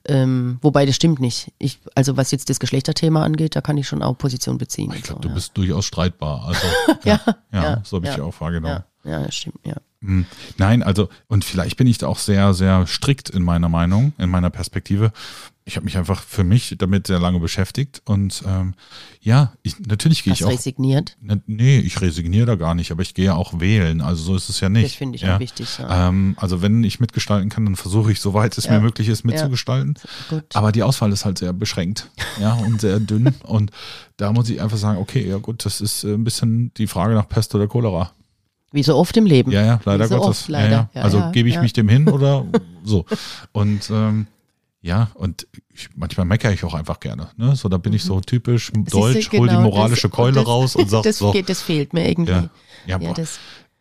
Ähm, 0.07 0.57
wobei 0.61 0.85
das 0.85 0.95
stimmt 0.95 1.19
nicht. 1.19 1.51
Ich, 1.57 1.79
also 1.95 2.15
was 2.17 2.31
jetzt 2.31 2.49
das 2.49 2.59
Geschlechterthema 2.59 3.23
angeht, 3.23 3.55
da 3.55 3.61
kann 3.61 3.77
ich 3.77 3.87
schon 3.87 4.01
auch 4.01 4.17
Position 4.17 4.57
beziehen. 4.57 4.91
ich 4.96 5.03
glaube, 5.03 5.22
so, 5.22 5.27
du 5.29 5.33
bist 5.35 5.57
durchaus 5.57 5.85
streitbar. 5.85 6.46
Also, 6.46 6.65
Ja, 7.03 7.20
ja, 7.51 7.63
ja, 7.63 7.81
so 7.83 7.98
habe 7.98 8.05
ich 8.07 8.13
ja, 8.13 8.20
ja 8.20 8.24
auch 8.24 8.39
wahrgenommen. 8.39 8.83
ja, 9.03 9.11
ja, 9.11 9.25
das 9.25 9.35
stimmt, 9.35 9.59
ja. 9.65 9.75
Hm, 10.01 10.25
Nein, 10.57 10.83
also, 10.83 11.09
und 11.27 11.43
vielleicht 11.43 11.77
bin 11.77 11.87
ich 11.87 11.98
da 11.98 12.07
auch 12.07 12.20
sehr, 12.20 12.53
sehr 12.53 12.85
strikt 12.87 13.29
in 13.29 13.43
meiner 13.43 13.67
Meinung, 13.70 14.13
in 14.17 14.29
meiner 14.29 14.50
Perspektive. 14.50 15.11
Ich 15.68 15.75
habe 15.75 15.84
mich 15.84 15.98
einfach 15.98 16.24
für 16.24 16.46
mich 16.46 16.74
damit 16.77 17.08
sehr 17.08 17.20
lange 17.20 17.42
beschäftigt 17.42 18.01
und 18.06 18.42
ähm, 18.48 18.74
ja, 19.20 19.51
ich, 19.64 19.77
natürlich 19.86 20.24
gehe 20.24 20.32
ich 20.32 20.46
auch. 20.46 20.50
resigniert. 20.50 21.18
Ne, 21.20 21.42
Nee, 21.46 21.80
ich 21.80 22.00
resigniere 22.00 22.46
da 22.46 22.56
gar 22.56 22.74
nicht, 22.74 22.90
aber 22.92 23.01
ich 23.01 23.14
gehe 23.14 23.25
ja 23.25 23.36
auch 23.36 23.60
wählen. 23.60 24.00
Also 24.00 24.24
so 24.24 24.36
ist 24.38 24.48
es 24.48 24.62
ja 24.62 24.70
nicht. 24.70 24.86
Das 24.86 24.94
finde 24.94 25.18
ich 25.18 25.24
ja. 25.24 25.36
auch 25.36 25.40
wichtig. 25.42 25.68
Ja. 25.80 26.08
Ähm, 26.08 26.38
also 26.40 26.62
wenn 26.62 26.86
ich 26.86 27.01
mitgestalten 27.01 27.50
kann, 27.50 27.66
dann 27.66 27.75
versuche 27.75 28.14
ich, 28.14 28.22
soweit 28.22 28.58
es 28.58 28.64
Ja. 28.64 28.72
mir 28.72 28.80
möglich 28.80 29.10
ist, 29.10 29.25
mitzugestalten. 29.25 29.96
Gut. 30.30 30.46
Aber 30.56 30.72
die 30.72 30.84
Auswahl 30.84 31.12
ist 31.12 31.25
halt 31.25 31.38
sehr 31.38 31.51
beschränkt, 31.51 32.10
ja, 32.40 32.53
und 32.53 32.80
sehr 32.80 33.01
dünn. 33.01 33.36
Und 33.44 33.72
da 34.16 34.32
muss 34.32 34.50
ich 34.50 34.62
einfach 34.62 34.77
sagen, 34.77 35.00
okay, 35.00 35.27
ja 35.27 35.38
gut, 35.38 35.66
das 35.66 35.82
ist 35.82 36.06
äh, 36.06 36.14
ein 36.14 36.24
bisschen 36.24 36.72
die 36.77 36.88
Frage 36.88 37.14
nach 37.14 37.27
Pest 37.27 37.53
oder 37.56 37.68
Cholera. 37.68 38.14
Wie 38.72 38.84
so 38.84 38.96
oft 38.96 39.18
im 39.18 39.25
Leben. 39.25 39.51
Ja, 39.51 39.66
ja, 39.66 39.80
leider 39.84 40.08
so 40.08 40.16
Gottes. 40.16 40.30
oft, 40.44 40.48
leider. 40.50 40.72
Ja, 40.72 40.90
ja. 40.94 41.01
Also 41.01 41.18
ja, 41.20 41.32
gebe 41.32 41.50
ich 41.50 41.60
mich 41.60 41.74
dem 41.74 41.90
hin 41.90 42.08
oder 42.08 42.46
so. 42.86 43.06
Und 43.51 43.90
ähm, 43.92 44.27
ja, 44.87 45.11
und 45.15 45.45
ich, 45.73 45.89
manchmal 45.95 46.25
meckere 46.25 46.53
ich 46.53 46.63
auch 46.63 46.73
einfach 46.73 47.00
gerne. 47.00 47.29
Ne? 47.37 47.55
So, 47.55 47.67
da 47.69 47.77
bin 47.77 47.93
ich 47.93 48.03
so 48.03 48.21
typisch 48.21 48.71
Siehste, 48.73 48.89
deutsch, 48.91 49.31
hol 49.33 49.47
die 49.47 49.55
genau, 49.55 49.61
moralische 49.69 50.07
das- 50.07 50.11
Keule 50.15 50.33
das- 50.35 50.47
raus 50.47 50.75
und 50.75 50.89
sag 50.89 51.03
das, 51.03 51.17
so. 51.17 51.31
geht, 51.31 51.50
das 51.50 51.61
fehlt 51.61 51.93
mir 51.93 52.07
irgendwie. 52.09 52.31
Ja, 52.31 52.50
Ja, 52.87 53.00
ja, 53.00 53.13
das, 53.13 53.37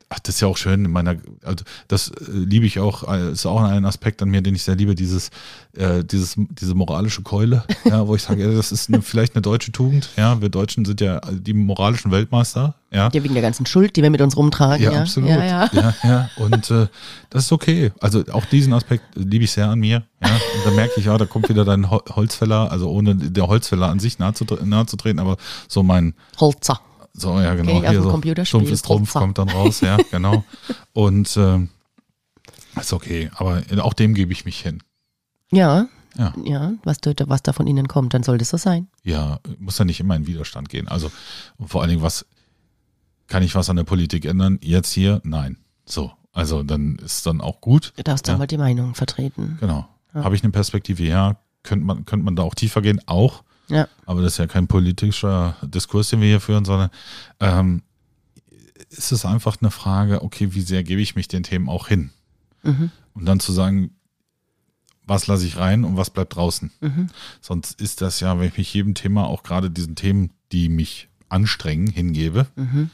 Ach, 0.09 0.21
das 0.21 0.37
ist 0.37 0.41
ja 0.41 0.47
auch 0.47 0.57
schön 0.57 0.85
in 0.85 0.93
meiner, 0.93 1.17
also 1.43 1.65
das 1.89 2.11
äh, 2.11 2.15
liebe 2.31 2.65
ich 2.65 2.79
auch, 2.79 3.13
äh, 3.13 3.33
ist 3.33 3.45
auch 3.45 3.61
ein 3.61 3.85
Aspekt 3.85 4.23
an 4.23 4.29
mir, 4.29 4.41
den 4.41 4.55
ich 4.55 4.63
sehr 4.63 4.77
liebe, 4.77 4.95
dieses, 4.95 5.31
äh, 5.77 6.05
dieses, 6.05 6.35
diese 6.37 6.77
moralische 6.77 7.23
Keule, 7.23 7.65
ja, 7.85 8.07
wo 8.07 8.15
ich 8.15 8.23
sage, 8.23 8.45
ja, 8.49 8.53
das 8.55 8.71
ist 8.71 8.89
eine, 8.89 9.03
vielleicht 9.03 9.35
eine 9.35 9.43
deutsche 9.43 9.73
Tugend, 9.73 10.11
ja, 10.17 10.41
wir 10.41 10.49
Deutschen 10.49 10.85
sind 10.85 11.01
ja 11.01 11.21
die 11.33 11.55
moralischen 11.55 12.13
Weltmeister, 12.13 12.77
ja. 12.93 13.11
ja, 13.13 13.25
wegen 13.25 13.35
der 13.35 13.43
ganzen 13.43 13.67
Schuld, 13.67 13.97
die 13.97 14.03
wir 14.03 14.11
mit 14.11 14.21
uns 14.21 14.37
rumtragen. 14.37 14.81
Ja, 14.85 14.93
Ja, 14.93 15.01
absolut. 15.01 15.29
Ja, 15.29 15.45
ja. 15.45 15.71
ja, 15.73 15.95
ja. 16.05 16.31
Und 16.37 16.71
äh, 16.71 16.87
das 17.31 17.47
ist 17.47 17.53
okay. 17.53 17.91
Also 18.01 18.23
auch 18.31 18.45
diesen 18.45 18.73
Aspekt 18.75 19.03
liebe 19.17 19.43
ich 19.45 19.51
sehr 19.51 19.69
an 19.69 19.81
mir. 19.81 20.05
Ja. 20.23 20.31
Und 20.31 20.67
da 20.67 20.71
merke 20.71 20.93
ich, 21.01 21.07
ja, 21.07 21.19
da 21.19 21.27
kommt 21.27 21.49
wieder 21.49 21.65
dein 21.65 21.91
Hol- 21.91 22.05
Holzfäller, 22.15 22.71
also 22.71 22.89
ohne 22.91 23.17
der 23.17 23.49
Holzfäller 23.49 23.89
an 23.89 23.99
sich 23.99 24.21
nahe 24.21 24.35
zu, 24.35 24.45
nahe 24.65 24.87
zu 24.87 24.97
treten, 24.97 25.19
aber 25.19 25.37
so 25.67 25.83
mein, 25.83 26.15
Holzer. 26.39 26.81
So, 27.17 27.41
ja, 27.41 27.55
genau. 27.55 27.81
Dem 27.81 28.03
so 28.03 28.45
Stumpfes 28.45 28.83
Trumpf 28.83 29.13
kommt 29.13 29.39
dann 29.39 29.49
raus, 29.49 29.81
ja, 29.81 29.97
genau. 30.11 30.45
Und 30.93 31.37
ähm, 31.37 31.71
ist 32.79 32.93
okay. 32.93 33.31
Aber 33.37 33.63
auch 33.81 33.95
dem 33.95 34.15
gebe 34.15 34.33
ich 34.33 34.45
mich 34.45 34.61
hin. 34.61 34.83
Ja, 35.51 35.87
Ja. 36.19 36.35
ja, 36.45 36.73
was, 36.85 36.99
da, 36.99 37.13
was 37.27 37.43
da 37.43 37.53
von 37.53 37.67
ihnen 37.67 37.89
kommt, 37.89 38.13
dann 38.15 38.23
soll 38.23 38.39
das 38.39 38.51
so 38.51 38.57
sein. 38.57 38.89
Ja, 39.03 39.39
muss 39.59 39.79
ja 39.79 39.85
nicht 39.85 40.01
immer 40.01 40.17
in 40.17 40.27
Widerstand 40.27 40.69
gehen. 40.69 40.89
Also 40.89 41.11
vor 41.65 41.81
allen 41.83 41.91
Dingen, 41.91 42.03
was 42.03 42.27
kann 43.29 43.43
ich 43.43 43.55
was 43.55 43.71
an 43.71 43.77
der 43.77 43.85
Politik 43.85 44.25
ändern? 44.25 44.59
Jetzt 44.63 44.93
hier? 44.93 45.21
Nein. 45.25 45.59
So. 45.85 46.13
Also 46.33 46.63
dann 46.63 46.97
ist 46.97 47.27
dann 47.27 47.41
auch 47.41 47.61
gut. 47.61 47.93
Du 47.97 48.03
darfst 48.03 48.29
Ja. 48.29 48.35
aber 48.35 48.47
die 48.47 48.59
Meinung 48.59 48.95
vertreten. 48.95 49.57
Genau. 49.61 49.89
Ja. 50.15 50.25
Habe 50.25 50.35
ich 50.37 50.43
eine 50.43 50.53
Perspektive? 50.53 51.03
Ja. 51.03 51.37
Könnte 51.63 51.85
man, 51.87 52.05
könnte 52.05 52.25
man 52.25 52.37
da 52.37 52.43
auch 52.43 52.55
tiefer 52.55 52.83
gehen? 52.83 53.01
Auch. 53.07 53.43
Ja. 53.69 53.89
Aber 54.05 54.23
das 54.23 54.33
ist 54.35 54.39
ja 54.39 54.47
kein 54.47 54.67
politischer 54.69 55.57
Diskurs, 55.63 56.11
den 56.11 56.21
wir 56.21 56.29
hier 56.29 56.41
führen, 56.41 56.65
sondern 56.65 56.91
ähm, 57.41 57.83
ist 58.91 59.13
es 59.13 59.25
einfach 59.25 59.57
eine 59.61 59.71
Frage, 59.71 60.23
okay, 60.23 60.55
wie 60.55 60.61
sehr 60.61 60.85
gebe 60.85 61.01
ich 61.01 61.17
mich 61.17 61.29
den 61.29 61.43
Themen 61.43 61.69
auch 61.69 61.89
hin? 61.89 62.11
Mhm. 62.63 62.91
Und 63.15 63.27
dann 63.27 63.41
zu 63.41 63.53
sagen, 63.53 63.91
was 65.05 65.27
lasse 65.27 65.47
ich 65.47 65.57
rein 65.57 65.85
und 65.85 65.97
was 65.97 66.11
bleibt 66.11 66.37
draußen? 66.37 66.73
Mhm. 66.81 67.09
Sonst 67.41 67.81
ist 67.81 68.01
das 68.01 68.21
ja, 68.21 68.39
wenn 68.39 68.49
ich 68.49 68.57
mich 68.59 68.73
jedem 68.75 68.95
Thema, 68.95 69.27
auch 69.27 69.43
gerade 69.43 69.71
diesen 69.71 69.95
Themen, 69.95 70.31
die 70.53 70.69
mich 70.69 71.09
anstrengen, 71.29 71.89
hingebe, 71.89 72.47
Mhm. 72.57 72.91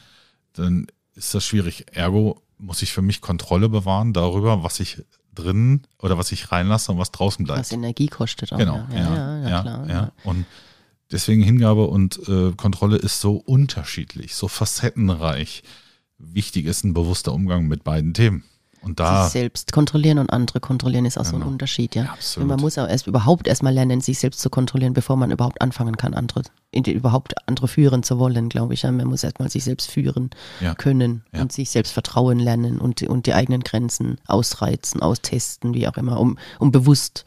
dann 0.53 0.87
ist 1.15 1.33
das 1.33 1.45
schwierig. 1.45 1.85
Ergo 1.91 2.41
muss 2.57 2.81
ich 2.81 2.93
für 2.93 3.01
mich 3.01 3.21
Kontrolle 3.21 3.69
bewahren 3.69 4.13
darüber, 4.13 4.63
was 4.63 4.79
ich 4.79 5.03
drin 5.35 5.81
oder 5.99 6.17
was 6.17 6.31
ich 6.31 6.51
reinlasse 6.51 6.91
und 6.91 6.97
was 6.97 7.11
draußen 7.11 7.45
bleibt. 7.45 7.59
Was 7.59 7.71
Energie 7.71 8.07
kostet 8.07 8.53
auch. 8.53 8.57
Genau, 8.57 8.85
Ja, 8.91 8.97
ja, 8.97 9.15
ja, 9.15 9.49
ja, 9.49 9.61
klar. 9.61 9.89
ja. 9.89 10.11
Und 10.23 10.45
deswegen 11.11 11.41
Hingabe 11.41 11.85
und 11.87 12.19
äh, 12.27 12.51
Kontrolle 12.51 12.97
ist 12.97 13.21
so 13.21 13.35
unterschiedlich, 13.35 14.35
so 14.35 14.47
facettenreich. 14.47 15.63
Wichtig 16.17 16.65
ist 16.65 16.83
ein 16.83 16.93
bewusster 16.93 17.33
Umgang 17.33 17.67
mit 17.67 17.83
beiden 17.83 18.13
Themen. 18.13 18.43
Und 18.83 18.99
da, 18.99 19.23
Sich 19.23 19.31
selbst 19.33 19.71
kontrollieren 19.71 20.19
und 20.19 20.31
andere 20.31 20.59
kontrollieren 20.59 21.05
ist 21.05 21.17
auch 21.17 21.25
so 21.25 21.35
ein 21.35 21.39
Genau. 21.39 21.51
Unterschied, 21.51 21.95
ja. 21.95 22.03
Absolut. 22.03 22.43
Und 22.43 22.49
man 22.49 22.59
muss 22.61 22.77
auch 22.77 22.87
erst 22.87 23.07
überhaupt 23.07 23.47
erstmal 23.47 23.73
lernen, 23.73 24.01
sich 24.01 24.19
selbst 24.19 24.41
zu 24.41 24.49
kontrollieren, 24.49 24.93
bevor 24.93 25.15
man 25.15 25.31
überhaupt 25.31 25.61
anfangen 25.61 25.95
kann, 25.95 26.13
andere, 26.13 26.43
in 26.71 26.83
überhaupt 26.83 27.33
andere 27.47 27.67
führen 27.67 28.03
zu 28.03 28.19
wollen, 28.19 28.49
glaube 28.49 28.73
ich. 28.73 28.81
Ja. 28.83 28.91
Man 28.91 29.07
muss 29.07 29.23
erstmal 29.23 29.49
sich 29.49 29.63
selbst 29.63 29.89
führen 29.89 30.29
Ja. 30.59 30.75
können 30.75 31.23
Ja. 31.33 31.41
und 31.41 31.51
sich 31.53 31.69
selbst 31.69 31.93
vertrauen 31.93 32.39
lernen 32.39 32.79
und, 32.79 33.01
und 33.03 33.25
die 33.25 33.33
eigenen 33.33 33.61
Grenzen 33.61 34.17
ausreizen, 34.27 35.01
austesten, 35.01 35.73
wie 35.73 35.87
auch 35.87 35.97
immer, 35.97 36.19
um, 36.19 36.37
um 36.59 36.71
bewusst 36.71 37.25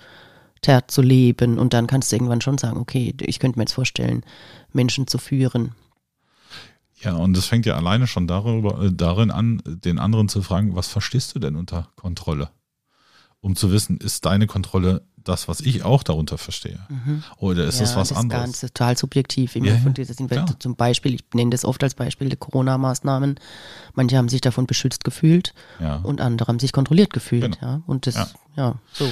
zu 0.89 1.01
leben 1.01 1.59
und 1.61 1.75
dann 1.75 1.87
kannst 1.87 2.11
du 2.11 2.17
irgendwann 2.17 2.41
schon 2.41 2.59
sagen, 2.59 2.77
okay, 2.79 3.15
ich 3.21 3.39
könnte 3.39 3.57
mir 3.57 3.63
jetzt 3.63 3.75
vorstellen, 3.75 4.25
Menschen 4.73 5.07
zu 5.07 5.17
führen. 5.17 5.77
Ja, 7.01 7.15
und 7.15 7.37
das 7.37 7.47
fängt 7.47 7.67
ja 7.67 7.77
alleine 7.77 8.07
schon 8.07 8.27
darüber, 8.27 8.83
äh, 8.83 8.93
darin 8.93 9.31
an, 9.31 9.63
den 9.67 9.99
anderen 9.99 10.29
zu 10.29 10.43
fragen, 10.43 10.75
was 10.75 10.89
verstehst 10.89 11.35
du 11.35 11.39
denn 11.39 11.57
unter 11.57 11.89
Kontrolle? 11.97 12.51
Um 13.41 13.55
zu 13.55 13.71
wissen, 13.71 13.99
ist 13.99 14.25
deine 14.25 14.47
Kontrolle 14.47 15.03
das, 15.29 15.49
was 15.49 15.61
ich 15.61 15.85
auch 15.85 16.03
darunter 16.03 16.39
verstehe? 16.39 16.79
Oder 17.39 17.65
ist 17.65 17.81
es 17.81 17.97
was 17.97 18.11
das 18.11 18.19
anderes? 18.19 18.51
Ist 18.51 18.61
ganz 18.61 18.73
total 18.73 18.97
subjektiv. 18.97 19.57
Ja, 19.57 19.65
ja, 19.65 19.77
von 19.79 19.93
dieser, 19.93 20.15
sind 20.15 20.31
wir 20.31 20.47
zum 20.59 20.77
Beispiel, 20.77 21.15
ich 21.15 21.25
nenne 21.35 21.51
das 21.51 21.65
oft 21.65 21.83
als 21.83 21.95
Beispiel 21.95 22.29
die 22.29 22.37
Corona-Maßnahmen. 22.37 23.39
Manche 23.95 24.17
haben 24.17 24.29
sich 24.29 24.41
davon 24.41 24.67
beschützt 24.67 25.05
gefühlt 25.05 25.53
ja. 25.81 25.97
und 25.97 26.21
andere 26.21 26.49
haben 26.49 26.59
sich 26.59 26.73
kontrolliert 26.73 27.13
gefühlt. 27.13 27.59
Genau. 27.59 27.73
Ja, 27.73 27.83
und 27.87 28.07
das, 28.07 28.15
Ja. 28.15 28.29
ja, 28.57 28.75
so. 28.93 29.09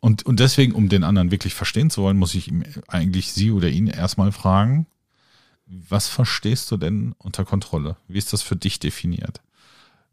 Und, 0.00 0.24
und 0.24 0.40
deswegen, 0.40 0.72
um 0.72 0.88
den 0.88 1.04
anderen 1.04 1.30
wirklich 1.30 1.54
verstehen 1.54 1.90
zu 1.90 2.02
wollen, 2.02 2.16
muss 2.16 2.34
ich 2.34 2.48
ihm 2.48 2.64
eigentlich 2.88 3.32
sie 3.32 3.52
oder 3.52 3.68
ihn 3.68 3.86
erstmal 3.86 4.32
fragen, 4.32 4.86
was 5.88 6.08
verstehst 6.08 6.70
du 6.70 6.76
denn 6.76 7.14
unter 7.18 7.44
Kontrolle? 7.44 7.96
Wie 8.08 8.18
ist 8.18 8.32
das 8.32 8.42
für 8.42 8.56
dich 8.56 8.78
definiert? 8.80 9.40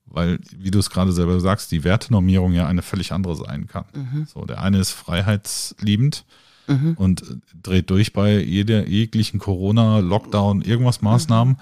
Weil, 0.05 0.39
wie 0.57 0.71
du 0.71 0.79
es 0.79 0.89
gerade 0.89 1.11
selber 1.11 1.39
sagst, 1.39 1.71
die 1.71 1.83
Wertenormierung 1.83 2.53
ja 2.53 2.65
eine 2.67 2.81
völlig 2.81 3.11
andere 3.11 3.35
sein 3.35 3.67
kann. 3.67 3.85
So, 4.33 4.45
der 4.45 4.61
eine 4.61 4.79
ist 4.79 4.91
freiheitsliebend 4.91 6.25
und 6.97 7.21
äh, 7.23 7.35
dreht 7.63 7.89
durch 7.89 8.11
bei 8.13 8.39
jeder 8.43 8.87
jeglichen 8.87 9.39
Corona, 9.39 9.99
Lockdown, 9.99 10.61
irgendwas 10.61 11.01
Maßnahmen. 11.01 11.57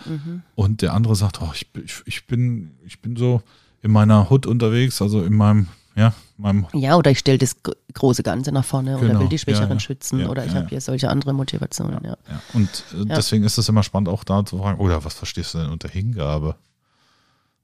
Und 0.56 0.82
der 0.82 0.94
andere 0.94 1.16
sagt, 1.16 1.42
oh, 1.42 1.52
ich, 1.54 1.72
bin- 1.72 1.84
ich, 1.86 2.02
ich 2.06 2.26
bin, 2.28 2.72
ich 2.86 3.00
bin 3.02 3.16
so 3.16 3.42
in 3.84 3.92
meiner 3.92 4.30
Hut 4.32 4.46
unterwegs, 4.48 5.02
also 5.04 5.24
in 5.24 5.34
meinem, 5.36 5.68
ja, 5.96 6.14
meinem 6.38 6.68
Ja, 6.74 6.96
oder 6.98 7.12
ich 7.12 7.20
stelle 7.20 7.38
das 7.38 7.62
gr- 7.64 7.74
große 7.94 8.22
Ganze 8.24 8.52
nach 8.52 8.66
vorne 8.66 8.98
oder 8.98 9.08
Genau. 9.08 9.20
will 9.22 9.30
die 9.30 9.40
Schwächeren 9.40 9.70
Ja, 9.70 9.74
ja. 9.76 9.80
schützen 9.80 10.20
Ja, 10.20 10.30
oder 10.30 10.44
ich 10.46 10.52
habe 10.52 10.66
ja. 10.66 10.70
hier 10.72 10.82
solche 10.82 11.10
andere 11.10 11.34
Motivationen. 11.34 12.04
Ja. 12.04 12.18
Ja, 12.30 12.42
und 12.54 12.70
äh, 12.94 13.06
deswegen 13.06 13.44
ist 13.46 13.58
es 13.58 13.70
immer 13.70 13.84
spannend, 13.84 14.10
auch 14.10 14.24
da 14.24 14.46
zu 14.46 14.58
fragen, 14.58 14.80
oder 14.80 15.04
was 15.06 15.14
verstehst 15.14 15.54
du 15.54 15.60
denn 15.60 15.70
unter 15.72 15.88
Hingabe? 15.90 16.56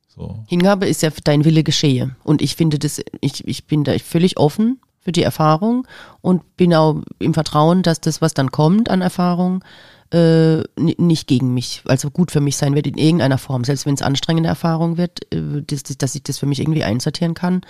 So. 0.08 0.44
Hingabe 0.48 0.88
ist 0.88 1.02
ja 1.02 1.10
dein 1.24 1.46
Wille 1.46 1.64
geschehe. 1.64 2.16
Und 2.24 2.42
ich 2.42 2.56
finde 2.56 2.80
das, 2.80 3.02
ich, 3.22 3.48
ich 3.48 3.66
bin 3.66 3.84
da 3.84 3.98
völlig 4.00 4.38
offen 4.38 4.80
für 5.00 5.12
die 5.12 5.24
Erfahrung 5.24 5.88
und 6.22 6.58
bin 6.58 6.74
auch 6.74 7.02
im 7.20 7.34
Vertrauen, 7.34 7.82
dass 7.82 8.02
das, 8.02 8.22
was 8.22 8.34
dann 8.34 8.52
kommt 8.52 8.90
an 8.90 9.02
Erfahrung, 9.02 9.64
äh, 10.12 10.58
ni- 10.78 10.98
nicht 10.98 11.28
gegen 11.28 11.54
mich, 11.54 11.84
also 11.86 12.12
gut 12.12 12.32
für 12.32 12.42
mich 12.42 12.58
sein 12.58 12.76
wird 12.76 12.88
in 12.88 12.98
irgendeiner 12.98 13.38
Form, 13.38 13.64
selbst 13.64 13.86
wenn 13.86 13.94
es 13.94 14.02
anstrengende 14.02 14.50
Erfahrung 14.50 14.98
wird, 14.98 15.32
äh, 15.34 15.62
dass, 15.62 15.84
dass 15.84 16.16
ich 16.16 16.24
das 16.24 16.38
für 16.38 16.46
mich 16.46 16.60
irgendwie 16.60 16.84
einsortieren 16.84 17.34
kann 17.34 17.62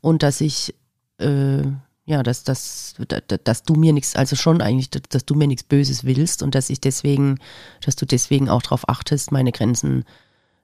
und 0.00 0.22
dass 0.22 0.40
ich 0.40 0.74
äh, 1.18 1.62
ja, 2.08 2.22
dass, 2.22 2.42
dass, 2.42 2.94
dass, 3.44 3.62
du 3.64 3.74
mir 3.74 3.92
nichts, 3.92 4.16
also 4.16 4.34
schon 4.34 4.62
eigentlich, 4.62 4.88
dass, 4.88 5.26
du 5.26 5.34
mir 5.34 5.46
nichts 5.46 5.62
Böses 5.62 6.04
willst 6.04 6.42
und 6.42 6.54
dass 6.54 6.70
ich 6.70 6.80
deswegen, 6.80 7.38
dass 7.84 7.96
du 7.96 8.06
deswegen 8.06 8.48
auch 8.48 8.62
darauf 8.62 8.88
achtest, 8.88 9.30
meine 9.30 9.52
Grenzen, 9.52 10.06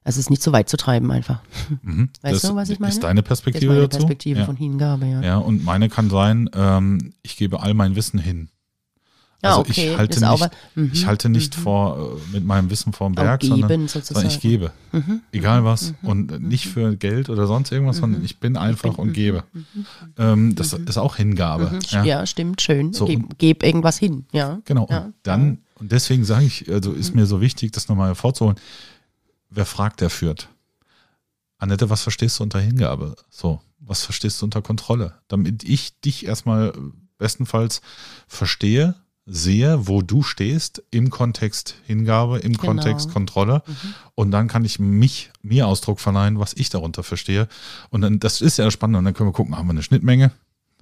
also 0.05 0.20
es 0.20 0.31
nicht 0.31 0.42
so 0.42 0.53
weit 0.53 0.70
zu 0.70 0.79
treiben 0.79 1.11
einfach. 1.11 1.42
Mhm. 1.83 2.09
Weißt 2.23 2.37
das 2.37 2.51
du, 2.51 2.57
was 2.57 2.70
ich 2.70 2.79
meine? 2.79 2.94
Ist 2.94 3.03
deine 3.03 3.20
Das 3.20 3.25
ist 3.25 3.42
Perspektive 3.42 3.75
meine 3.75 3.88
dazu? 3.88 3.99
Perspektive 3.99 4.40
ja. 4.40 4.47
von 4.47 4.57
Hingabe, 4.57 5.05
ja. 5.05 5.20
ja, 5.20 5.37
und 5.37 5.64
meine 5.64 5.90
kann 5.90 6.09
sein, 6.09 6.49
ähm, 6.55 7.12
ich 7.23 7.37
gebe 7.37 7.61
all 7.62 7.75
mein 7.75 7.94
Wissen 7.94 8.18
hin. 8.18 8.49
Also 9.44 9.61
okay, 9.61 9.92
ich 9.92 9.98
halte 9.98 10.20
das 10.20 10.40
nicht, 10.40 10.50
mhm, 10.74 10.90
ich 10.92 11.07
halte 11.07 11.28
nicht 11.28 11.54
vor 11.54 12.18
äh, 12.18 12.33
mit 12.33 12.44
meinem 12.44 12.70
Wissen 12.70 12.92
vorm 12.92 13.14
Berg, 13.14 13.40
geben 13.40 13.88
sondern, 13.88 13.88
sondern 13.88 14.26
ich 14.26 14.40
gebe. 14.40 14.72
Mhm, 14.92 15.20
Egal 15.33 15.64
was. 15.64 15.94
Und 16.02 16.40
nicht 16.42 16.66
für 16.66 16.96
Geld 16.96 17.28
oder 17.28 17.46
sonst 17.46 17.72
irgendwas, 17.72 17.98
sondern 17.98 18.24
ich 18.24 18.38
bin 18.38 18.57
einfach 18.57 18.98
und 18.98 19.12
gebe. 19.12 19.44
Ähm, 20.18 20.54
das 20.54 20.72
ist 20.72 20.98
auch 20.98 21.16
Hingabe. 21.16 21.70
Mhm, 21.72 21.80
ja. 21.88 22.04
ja. 22.04 22.26
stimmt, 22.26 22.62
schön. 22.62 22.92
So, 22.92 23.07
geb, 23.07 23.38
geb 23.38 23.62
irgendwas 23.62 23.98
hin, 23.98 24.26
ja. 24.33 24.61
Genau. 24.64 24.87
Ja. 24.90 25.04
Und 25.07 25.14
dann, 25.22 25.59
und 25.76 25.92
deswegen 25.92 26.24
sage 26.24 26.44
ich, 26.46 26.70
also 26.70 26.92
ist 26.92 27.11
Mhm. 27.14 27.20
mir 27.20 27.26
so 27.26 27.40
wichtig, 27.40 27.72
das 27.72 27.88
nochmal 27.88 28.09
hervorzuholen. 28.09 28.59
Wer 29.50 29.66
fragt, 29.66 30.00
der 30.00 30.11
führt. 30.11 30.48
Annette, 31.59 31.88
was 31.90 32.02
verstehst 32.02 32.38
du 32.38 32.42
unter 32.42 32.61
Hingabe? 32.61 33.14
So, 33.30 33.61
was 33.78 34.04
verstehst 34.04 34.40
du 34.40 34.46
unter 34.46 34.62
Kontrolle? 34.62 35.14
Damit 35.28 35.64
ich 35.64 35.98
dich 36.00 36.26
erstmal 36.26 36.72
bestenfalls 37.18 37.80
verstehe, 38.26 38.94
sehe, 39.26 39.88
wo 39.88 40.02
du 40.02 40.22
stehst 40.22 40.82
im 40.90 41.08
Kontext 41.10 41.76
Hingabe, 41.87 42.38
im 42.38 42.52
Genau. 42.52 42.66
Kontext 42.66 43.10
Kontrolle. 43.12 43.62
Und 44.14 44.30
dann 44.30 44.48
kann 44.48 44.64
ich 44.64 44.78
mich, 44.78 45.30
mir 45.42 45.66
Ausdruck 45.66 45.98
verleihen, 46.00 46.38
was 46.38 46.52
ich 46.54 46.68
darunter 46.68 47.02
verstehe. 47.02 47.48
Und 47.90 48.02
dann, 48.02 48.20
das 48.20 48.40
ist 48.40 48.58
ja 48.58 48.70
spannend. 48.70 48.96
Und 48.98 49.04
dann 49.06 49.14
können 49.14 49.30
wir 49.30 49.32
gucken, 49.32 49.56
haben 49.56 49.66
wir 49.66 49.70
eine 49.72 49.82
Schnittmenge? 49.82 50.32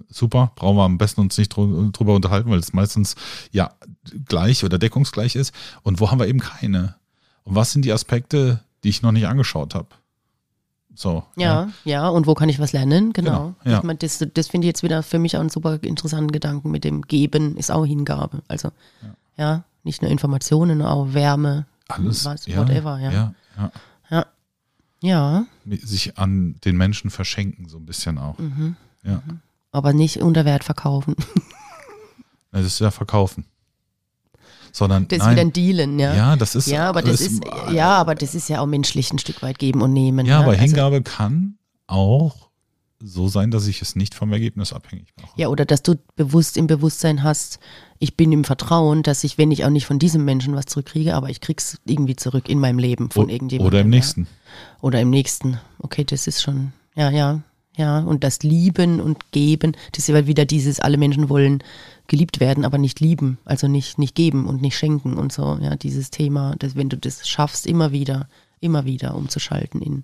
Super, 0.09 0.51
brauchen 0.55 0.75
wir 0.77 0.83
am 0.83 0.97
besten 0.97 1.21
uns 1.21 1.37
nicht 1.37 1.53
drü- 1.53 1.91
drüber 1.91 2.15
unterhalten, 2.15 2.49
weil 2.49 2.59
es 2.59 2.73
meistens 2.73 3.15
ja 3.51 3.73
gleich 4.25 4.63
oder 4.65 4.77
deckungsgleich 4.77 5.35
ist. 5.35 5.53
Und 5.83 5.99
wo 5.99 6.11
haben 6.11 6.19
wir 6.19 6.27
eben 6.27 6.39
keine? 6.39 6.95
Und 7.43 7.55
was 7.55 7.71
sind 7.71 7.85
die 7.85 7.93
Aspekte, 7.93 8.61
die 8.83 8.89
ich 8.89 9.01
noch 9.01 9.11
nicht 9.11 9.27
angeschaut 9.27 9.75
habe? 9.75 9.87
So. 10.95 11.23
Ja, 11.35 11.69
ja, 11.85 12.07
und 12.07 12.27
wo 12.27 12.35
kann 12.35 12.49
ich 12.49 12.59
was 12.59 12.71
lernen? 12.71 13.13
Genau. 13.13 13.53
Genau, 13.53 13.55
ja. 13.65 13.77
Ich 13.79 13.83
mein, 13.83 13.97
das 13.97 14.23
das 14.33 14.47
finde 14.47 14.65
ich 14.65 14.69
jetzt 14.69 14.83
wieder 14.83 15.01
für 15.01 15.19
mich 15.19 15.35
auch 15.35 15.39
einen 15.41 15.49
super 15.49 15.81
interessanten 15.81 16.31
Gedanken 16.31 16.69
mit 16.71 16.83
dem 16.83 17.01
Geben 17.01 17.57
ist 17.57 17.71
auch 17.71 17.85
Hingabe. 17.85 18.43
Also, 18.47 18.69
ja, 19.37 19.63
nicht 19.83 20.01
nur 20.01 20.11
Informationen, 20.11 20.81
auch 20.81 21.13
Wärme, 21.13 21.65
Alles. 21.87 22.25
was, 22.25 22.45
ja, 22.45 22.59
whatever, 22.59 22.99
ja. 22.99 23.11
ja, 23.11 23.33
ja. 23.57 23.71
Ja. 24.09 24.25
Ja, 25.01 25.45
Sich 25.65 26.17
an 26.17 26.55
den 26.63 26.77
Menschen 26.77 27.09
verschenken, 27.09 27.67
so 27.67 27.77
ein 27.77 27.85
bisschen 27.85 28.17
auch. 28.17 28.37
Mhm. 28.37 28.75
Ja. 29.03 29.21
aber 29.71 29.91
nicht 29.91 30.21
unter 30.21 30.45
Wert 30.45 30.63
verkaufen. 30.63 31.15
Das 32.53 32.67
ist 32.67 32.79
ja 32.79 32.91
verkaufen. 32.91 33.45
Sondern 34.75 35.07
Das 35.07 35.19
ist 35.19 35.23
nein, 35.23 35.31
wieder 35.33 35.41
ein 35.41 35.53
Dealen, 35.53 35.99
ja. 35.99 36.15
ja, 36.15 36.35
das 36.35 36.55
ist 36.55 36.67
Ja, 36.67 36.89
aber 36.89 37.03
das 37.03 37.21
ist, 37.21 37.43
ja, 37.71 37.89
aber 37.89 38.15
das 38.15 38.33
ist 38.33 38.49
ja 38.49 38.59
auch 38.59 38.65
menschlich 38.65 39.13
ein 39.13 39.19
Stück 39.19 39.43
weit 39.43 39.59
geben 39.59 39.81
und 39.81 39.93
nehmen. 39.93 40.25
Ja, 40.25 40.39
ne? 40.39 40.43
aber 40.43 40.51
Also- 40.53 40.63
Hingabe 40.63 41.03
kann 41.03 41.57
auch 41.87 42.49
so 43.05 43.27
sein, 43.27 43.51
dass 43.51 43.67
ich 43.67 43.81
es 43.81 43.95
nicht 43.95 44.15
vom 44.15 44.31
Ergebnis 44.31 44.73
abhängig 44.73 45.13
mache. 45.21 45.31
Ja, 45.35 45.49
oder 45.49 45.65
dass 45.65 45.83
du 45.83 45.95
bewusst 46.15 46.57
im 46.57 46.67
Bewusstsein 46.67 47.21
hast, 47.21 47.59
ich 47.99 48.15
bin 48.15 48.31
im 48.31 48.43
Vertrauen, 48.43 49.03
dass 49.03 49.23
ich, 49.23 49.37
wenn 49.37 49.51
ich 49.51 49.65
auch 49.65 49.69
nicht 49.69 49.85
von 49.85 49.99
diesem 49.99 50.25
Menschen 50.25 50.55
was 50.55 50.65
zurückkriege, 50.65 51.13
aber 51.13 51.29
ich 51.29 51.41
krieg's 51.41 51.77
irgendwie 51.85 52.15
zurück 52.15 52.49
in 52.49 52.59
meinem 52.59 52.79
Leben 52.79 53.11
von 53.11 53.29
irgendjemandem. 53.29 53.67
Oder 53.67 53.81
im 53.81 53.87
ja. 53.91 53.97
nächsten. 53.97 54.27
Oder 54.81 55.01
im 55.01 55.09
nächsten. 55.09 55.59
Okay, 55.79 56.03
das 56.03 56.27
ist 56.27 56.41
schon, 56.41 56.71
ja, 56.95 57.09
ja, 57.09 57.41
ja. 57.75 57.99
Und 57.99 58.23
das 58.23 58.41
Lieben 58.41 59.01
und 59.01 59.31
Geben, 59.31 59.73
das 59.91 60.07
ist 60.07 60.15
ja 60.15 60.25
wieder 60.25 60.45
dieses, 60.45 60.79
alle 60.79 60.97
Menschen 60.97 61.29
wollen 61.29 61.61
geliebt 62.07 62.39
werden, 62.39 62.65
aber 62.65 62.77
nicht 62.77 62.99
lieben. 62.99 63.37
Also 63.45 63.67
nicht, 63.67 63.97
nicht 63.97 64.15
geben 64.15 64.47
und 64.47 64.61
nicht 64.61 64.77
schenken 64.77 65.17
und 65.17 65.31
so. 65.31 65.57
Ja, 65.61 65.75
dieses 65.75 66.11
Thema, 66.11 66.55
dass 66.57 66.75
wenn 66.75 66.89
du 66.89 66.97
das 66.97 67.27
schaffst, 67.27 67.65
immer 67.65 67.91
wieder, 67.91 68.27
immer 68.59 68.85
wieder 68.85 69.15
umzuschalten 69.15 69.81
in, 69.81 70.03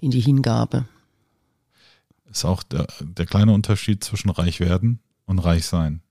in 0.00 0.10
die 0.10 0.20
Hingabe. 0.20 0.86
Ist 2.30 2.44
auch 2.44 2.62
der, 2.62 2.86
der 3.00 3.26
kleine 3.26 3.52
Unterschied 3.52 4.02
zwischen 4.02 4.30
reich 4.30 4.60
werden 4.60 5.00
und 5.26 5.38
reich 5.38 5.66
sein. 5.66 6.02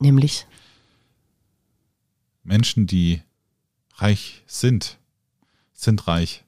Nämlich, 0.00 0.46
Menschen, 2.42 2.88
die 2.88 3.22
reich 3.94 4.42
sind, 4.46 4.98
sind 5.72 6.08
reich. 6.08 6.44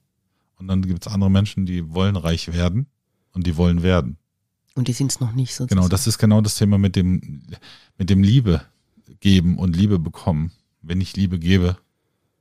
Und 0.56 0.66
dann 0.66 0.82
gibt 0.82 1.06
es 1.06 1.12
andere 1.12 1.30
Menschen, 1.30 1.66
die 1.66 1.94
wollen 1.94 2.16
reich 2.16 2.52
werden 2.52 2.86
und 3.32 3.46
die 3.46 3.56
wollen 3.56 3.82
werden. 3.82 4.18
Und 4.74 4.88
die 4.88 4.92
sind 4.92 5.10
es 5.10 5.20
noch 5.20 5.32
nicht 5.32 5.54
sozusagen. 5.54 5.80
Genau, 5.80 5.88
das 5.88 6.06
ist 6.06 6.18
genau 6.18 6.40
das 6.40 6.56
Thema 6.56 6.78
mit 6.78 6.96
dem, 6.96 7.42
mit 7.96 8.10
dem 8.10 8.22
Liebe 8.22 8.62
geben 9.20 9.58
und 9.58 9.76
Liebe 9.76 9.98
bekommen. 9.98 10.52
Wenn 10.82 11.00
ich 11.00 11.16
Liebe 11.16 11.38
gebe, 11.38 11.78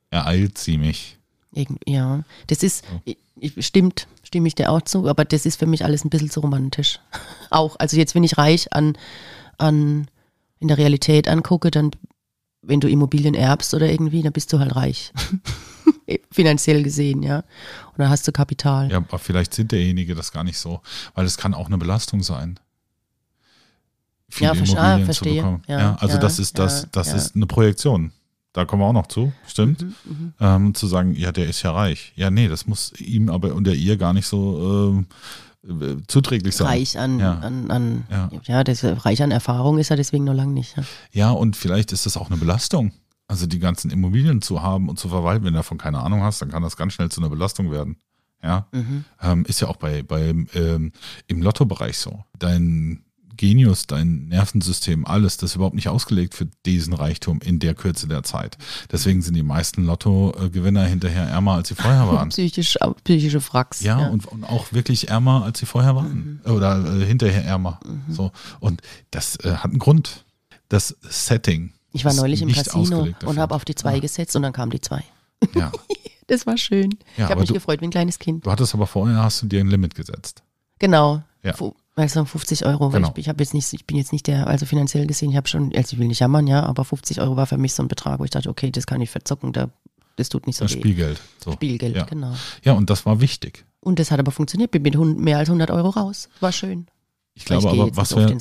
ereilt 0.09 0.57
sie 0.57 0.77
mich. 0.77 1.17
Ja, 1.85 2.23
das 2.47 2.63
ist, 2.63 2.83
ich, 3.05 3.65
stimmt, 3.65 4.07
stimme 4.23 4.47
ich 4.47 4.55
dir 4.55 4.71
auch 4.71 4.81
zu, 4.81 5.07
aber 5.07 5.25
das 5.25 5.45
ist 5.45 5.59
für 5.59 5.67
mich 5.67 5.85
alles 5.85 6.03
ein 6.03 6.09
bisschen 6.09 6.31
zu 6.31 6.39
romantisch. 6.39 6.99
auch, 7.51 7.75
also 7.79 7.97
jetzt, 7.97 8.15
wenn 8.15 8.23
ich 8.23 8.37
reich 8.37 8.73
an, 8.73 8.97
an, 9.57 10.07
in 10.59 10.67
der 10.67 10.77
Realität 10.77 11.27
angucke, 11.27 11.69
dann, 11.69 11.91
wenn 12.61 12.79
du 12.79 12.89
Immobilien 12.89 13.35
erbst 13.35 13.73
oder 13.73 13.89
irgendwie, 13.89 14.23
dann 14.23 14.33
bist 14.33 14.51
du 14.51 14.59
halt 14.59 14.75
reich. 14.75 15.13
Finanziell 16.31 16.83
gesehen, 16.83 17.23
ja. 17.23 17.37
Und 17.37 17.99
dann 17.99 18.09
hast 18.09 18.27
du 18.27 18.31
Kapital. 18.31 18.89
Ja, 18.91 18.97
aber 18.97 19.19
vielleicht 19.19 19.53
sind 19.53 19.71
derjenige 19.71 20.15
das 20.15 20.31
gar 20.31 20.43
nicht 20.43 20.57
so, 20.57 20.81
weil 21.15 21.25
es 21.25 21.37
kann 21.37 21.53
auch 21.53 21.67
eine 21.67 21.77
Belastung 21.77 22.23
sein. 22.23 22.59
Viele 24.29 24.47
Ja, 24.47 24.51
ah, 24.53 24.63
Immobilien 24.63 24.99
zu 24.99 25.05
verstehe. 25.05 25.35
bekommen. 25.41 25.63
Ja, 25.67 25.79
Ja, 25.79 25.95
also 25.99 26.15
ja, 26.15 26.19
das 26.21 26.39
ist 26.39 26.57
das, 26.57 26.87
das 26.91 27.09
ja. 27.09 27.15
ist 27.15 27.35
eine 27.35 27.45
Projektion. 27.45 28.11
Da 28.51 28.65
kommen 28.65 28.81
wir 28.83 28.85
auch 28.87 28.93
noch 28.93 29.07
zu, 29.07 29.31
stimmt. 29.47 29.81
Mhm, 30.05 30.33
Ähm, 30.39 30.75
zu 30.75 30.85
sagen, 30.87 31.15
ja, 31.15 31.31
der 31.31 31.47
ist 31.47 31.61
ja 31.63 31.71
reich. 31.71 32.13
Ja, 32.15 32.29
nee, 32.29 32.47
das 32.47 32.67
muss 32.67 32.93
ihm 32.99 33.29
aber 33.29 33.53
unter 33.55 33.73
ihr 33.73 33.97
gar 33.97 34.13
nicht 34.13 34.27
so 34.27 34.95
ähm, 35.65 35.81
äh, 35.81 35.97
zuträglich 36.07 36.55
sein. 36.55 36.67
Reich 36.67 36.97
an, 36.99 37.19
Ja. 37.19 37.33
an, 37.39 37.71
an 37.71 38.03
Ja. 38.45 38.63
das 38.63 38.83
reich 38.83 39.23
an 39.23 39.31
Erfahrung 39.31 39.79
ist 39.79 39.89
er 39.91 39.97
deswegen 39.97 40.23
noch 40.23 40.33
lange 40.35 40.53
nicht. 40.53 40.77
Ja. 40.77 40.83
Ja, 41.11 41.31
und 41.31 41.55
vielleicht 41.55 41.91
ist 41.93 42.05
das 42.05 42.15
auch 42.17 42.29
eine 42.29 42.37
Belastung. 42.39 42.91
Also 43.33 43.47
die 43.47 43.57
ganzen 43.57 43.89
Immobilien 43.89 44.43
zu 44.43 44.61
haben 44.61 44.89
und 44.89 44.99
zu 44.99 45.09
verwalten, 45.09 45.43
wenn 45.43 45.53
du 45.53 45.57
davon 45.59 45.79
keine 45.79 45.99
Ahnung 46.01 46.21
hast, 46.21 46.39
dann 46.43 46.51
kann 46.51 46.61
das 46.61 46.77
ganz 46.77 46.93
schnell 46.93 47.09
zu 47.09 47.19
einer 47.19 47.31
Belastung 47.31 47.71
werden. 47.71 47.97
Ja, 48.43 48.67
Mhm. 48.71 49.05
ähm, 49.21 49.43
ist 49.45 49.59
ja 49.59 49.67
auch 49.69 49.77
bei, 49.77 50.03
bei 50.03 50.29
ähm, 50.53 50.91
im 51.25 51.41
Lottobereich 51.41 51.97
so. 51.97 52.23
Dein 52.37 53.03
Genius, 53.35 53.87
dein 53.87 54.27
Nervensystem, 54.27 55.07
alles, 55.07 55.37
das 55.37 55.49
ist 55.51 55.55
überhaupt 55.55 55.73
nicht 55.75 55.87
ausgelegt 55.89 56.35
für 56.35 56.45
diesen 56.67 56.93
Reichtum 56.93 57.39
in 57.41 57.57
der 57.57 57.73
Kürze 57.73 58.07
der 58.07 58.21
Zeit. 58.21 58.59
Deswegen 58.91 59.23
sind 59.23 59.33
die 59.33 59.41
meisten 59.41 59.83
Lottogewinner 59.85 60.85
hinterher 60.85 61.23
ärmer, 61.27 61.53
als 61.53 61.69
sie 61.69 61.75
vorher 61.75 62.07
waren. 62.07 62.29
Psychisch, 62.35 62.77
psychische 63.03 63.41
Fracks. 63.41 63.81
Ja, 63.81 64.09
Und, 64.09 64.27
und 64.27 64.43
auch 64.43 64.71
wirklich 64.73 65.09
ärmer, 65.09 65.43
als 65.43 65.57
sie 65.57 65.65
vorher 65.65 65.95
waren. 65.95 66.41
Oder 66.45 66.85
äh, 67.01 67.05
hinterher 67.07 67.43
ärmer. 67.43 67.79
So. 68.07 68.31
Und 68.59 68.83
das 69.09 69.37
äh, 69.37 69.55
hat 69.55 69.71
einen 69.71 69.79
Grund. 69.79 70.25
Das 70.69 70.95
Setting. 71.01 71.73
Ich 71.93 72.03
war 72.05 72.13
neulich 72.13 72.41
im 72.41 72.51
Casino 72.51 73.07
und 73.25 73.39
habe 73.39 73.55
auf 73.55 73.63
die 73.63 73.75
zwei 73.75 73.99
gesetzt 73.99 74.35
und 74.35 74.41
dann 74.41 74.51
kam 74.53 74.69
die 74.69 74.81
zwei. 74.81 75.03
Ja. 75.55 75.71
Das 76.27 76.47
war 76.47 76.57
schön. 76.57 76.91
Ja, 77.17 77.25
ich 77.25 77.31
habe 77.31 77.41
mich 77.41 77.49
du- 77.49 77.53
gefreut 77.53 77.81
wie 77.81 77.85
ein 77.85 77.91
kleines 77.91 78.17
Kind. 78.17 78.45
Du 78.45 78.49
hattest 78.51 78.73
aber 78.73 78.87
vorher, 78.87 79.17
hast 79.17 79.41
du 79.41 79.45
dir 79.45 79.59
ein 79.59 79.67
Limit 79.67 79.93
gesetzt. 79.93 80.41
Genau. 80.79 81.21
Ja. 81.43 81.53
Also 81.95 82.23
50 82.23 82.65
Euro, 82.65 82.89
Genau. 82.89 83.11
ich, 83.11 83.17
ich 83.23 83.29
habe 83.29 83.43
jetzt 83.43 83.53
nicht, 83.53 83.71
ich 83.73 83.85
bin 83.85 83.97
jetzt 83.97 84.13
nicht 84.13 84.27
der, 84.27 84.47
also 84.47 84.65
finanziell 84.65 85.05
gesehen, 85.05 85.31
ich 85.31 85.35
habe 85.35 85.49
schon, 85.49 85.75
also 85.75 85.93
ich 85.93 85.99
will 85.99 86.07
nicht 86.07 86.19
jammern, 86.21 86.47
ja, 86.47 86.63
aber 86.65 86.85
50 86.85 87.19
Euro 87.19 87.35
war 87.35 87.45
für 87.45 87.57
mich 87.57 87.73
so 87.73 87.83
ein 87.83 87.89
Betrag, 87.89 88.19
wo 88.21 88.23
ich 88.23 88.29
dachte, 88.31 88.49
okay, 88.49 88.71
das 88.71 88.87
kann 88.87 89.01
ich 89.01 89.09
verzocken, 89.09 89.51
da, 89.51 89.69
das 90.15 90.29
tut 90.29 90.47
nicht 90.47 90.55
so 90.55 90.63
Das 90.63 90.73
weh. 90.75 90.79
Spielgeld. 90.79 91.19
So. 91.43 91.51
Spielgeld, 91.51 91.97
Ja. 91.97 92.05
genau. 92.05 92.33
ja, 92.63 92.71
und 92.71 92.89
das 92.89 93.05
war 93.05 93.19
wichtig. 93.19 93.65
Und 93.81 93.99
das 93.99 94.09
hat 94.09 94.19
aber 94.19 94.31
funktioniert, 94.31 94.71
bin 94.71 94.81
mit 94.81 94.95
mehr 94.95 95.39
als 95.39 95.49
100 95.49 95.71
Euro 95.71 95.89
raus. 95.89 96.29
War 96.39 96.53
schön. 96.53 96.87
Ich 97.35 97.45
glaube 97.45 97.63
ich 97.63 97.81
aber, 97.81 97.95
was 97.97 98.15
wäre, 98.15 98.31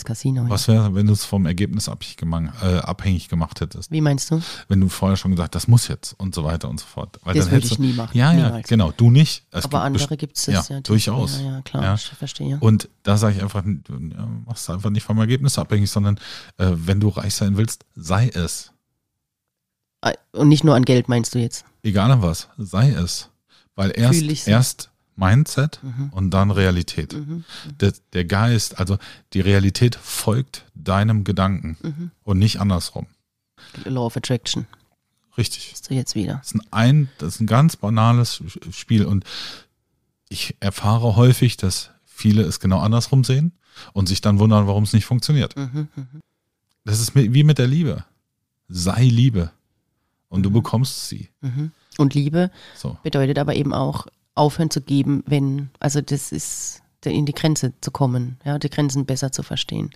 was 0.50 0.68
wäre, 0.68 0.94
wenn 0.94 1.06
du 1.06 1.14
es 1.14 1.24
vom 1.24 1.46
Ergebnis 1.46 1.88
abhängig 1.88 2.18
gemacht, 2.18 2.52
äh, 2.62 2.76
abhängig 2.76 3.30
gemacht 3.30 3.58
hättest? 3.62 3.90
Wie 3.90 4.02
meinst 4.02 4.30
du? 4.30 4.42
Wenn 4.68 4.82
du 4.82 4.90
vorher 4.90 5.16
schon 5.16 5.30
gesagt, 5.30 5.54
das 5.54 5.66
muss 5.66 5.88
jetzt 5.88 6.12
und 6.20 6.34
so 6.34 6.44
weiter 6.44 6.68
und 6.68 6.78
so 6.78 6.84
fort. 6.84 7.18
Weil 7.22 7.34
Das 7.34 7.50
würde 7.50 7.66
ich 7.66 7.76
du- 7.76 7.80
nie 7.82 7.94
machen. 7.94 8.14
Ja, 8.16 8.32
ja, 8.34 8.44
Niemals. 8.48 8.68
genau. 8.68 8.92
Du 8.92 9.10
nicht. 9.10 9.46
Es 9.50 9.64
aber 9.64 9.78
gibt 9.78 9.82
andere 10.02 10.16
gibt 10.18 10.36
es 10.36 10.44
ja, 10.44 10.62
ja. 10.68 10.80
durchaus. 10.82 11.38
Ja, 11.40 11.52
ja, 11.52 11.62
klar, 11.62 11.82
Ja. 11.84 11.94
ich 11.94 12.04
verstehe. 12.04 12.58
Und 12.60 12.90
da 13.02 13.16
sage 13.16 13.36
ich 13.36 13.42
einfach, 13.42 13.64
ja, 13.64 14.26
machst 14.46 14.68
einfach 14.68 14.90
nicht 14.90 15.04
vom 15.04 15.18
Ergebnis 15.18 15.58
abhängig, 15.58 15.90
sondern 15.90 16.16
äh, 16.58 16.66
wenn 16.74 17.00
du 17.00 17.08
reich 17.08 17.34
sein 17.34 17.56
willst, 17.56 17.86
sei 17.94 18.28
es. 18.28 18.72
Ah, 20.02 20.12
Und 20.32 20.48
nicht 20.48 20.64
nur 20.64 20.74
an 20.74 20.84
Geld 20.84 21.08
meinst 21.08 21.34
du 21.34 21.38
jetzt? 21.38 21.64
Egal 21.82 22.10
an 22.10 22.20
was, 22.20 22.48
sei 22.58 22.90
es. 22.90 23.30
Weil 23.74 23.92
erst, 23.96 24.46
erst 24.48 24.90
Mindset 25.16 25.80
Mhm. 25.82 26.08
und 26.12 26.30
dann 26.30 26.50
Realität. 26.50 27.12
Mhm. 27.14 27.44
Der, 27.80 27.92
der 28.12 28.24
Geist, 28.24 28.78
also 28.78 28.98
die 29.32 29.40
Realität 29.40 29.94
folgt 29.96 30.64
deinem 30.74 31.24
Gedanken 31.24 31.76
Mhm. 31.82 32.10
und 32.24 32.38
nicht 32.38 32.60
andersrum. 32.60 33.06
Law 33.84 34.06
of 34.06 34.16
Attraction. 34.16 34.66
Richtig. 35.38 35.70
Bist 35.70 35.88
du 35.90 35.94
jetzt 35.94 36.14
wieder? 36.14 36.36
Das 36.42 36.52
ist 36.52 36.60
ein, 36.72 37.08
das 37.18 37.34
ist 37.36 37.40
ein 37.40 37.46
ganz 37.46 37.76
banales 37.76 38.42
Spiel 38.70 39.04
und 39.06 39.24
ich 40.28 40.56
erfahre 40.60 41.16
häufig, 41.16 41.56
dass 41.56 41.90
viele 42.04 42.42
es 42.42 42.60
genau 42.60 42.80
andersrum 42.80 43.24
sehen 43.24 43.52
und 43.92 44.08
sich 44.08 44.20
dann 44.20 44.38
wundern, 44.38 44.66
warum 44.66 44.84
es 44.84 44.92
nicht 44.92 45.04
funktioniert. 45.06 45.56
Mhm. 45.56 45.88
mhm. 45.94 46.20
Das 46.84 47.00
ist 47.00 47.14
wie 47.14 47.44
mit 47.44 47.58
der 47.58 47.68
Liebe. 47.68 48.04
Sei 48.68 49.04
Liebe 49.04 49.50
und 50.28 50.42
du 50.42 50.50
Mhm. 50.50 50.54
bekommst 50.54 51.08
sie. 51.08 51.28
Mhm. 51.42 51.70
Und 51.98 52.14
Liebe 52.14 52.50
So. 52.76 52.96
bedeutet 53.02 53.38
aber 53.38 53.54
eben 53.54 53.72
auch 53.74 54.06
aufhören 54.34 54.70
zu 54.70 54.80
geben, 54.80 55.22
wenn, 55.26 55.70
also 55.80 56.00
das 56.00 56.32
ist 56.32 56.82
in 57.04 57.26
die 57.26 57.32
Grenze 57.34 57.72
zu 57.80 57.90
kommen, 57.90 58.38
ja, 58.44 58.58
die 58.58 58.70
Grenzen 58.70 59.06
besser 59.06 59.32
zu 59.32 59.42
verstehen. 59.42 59.90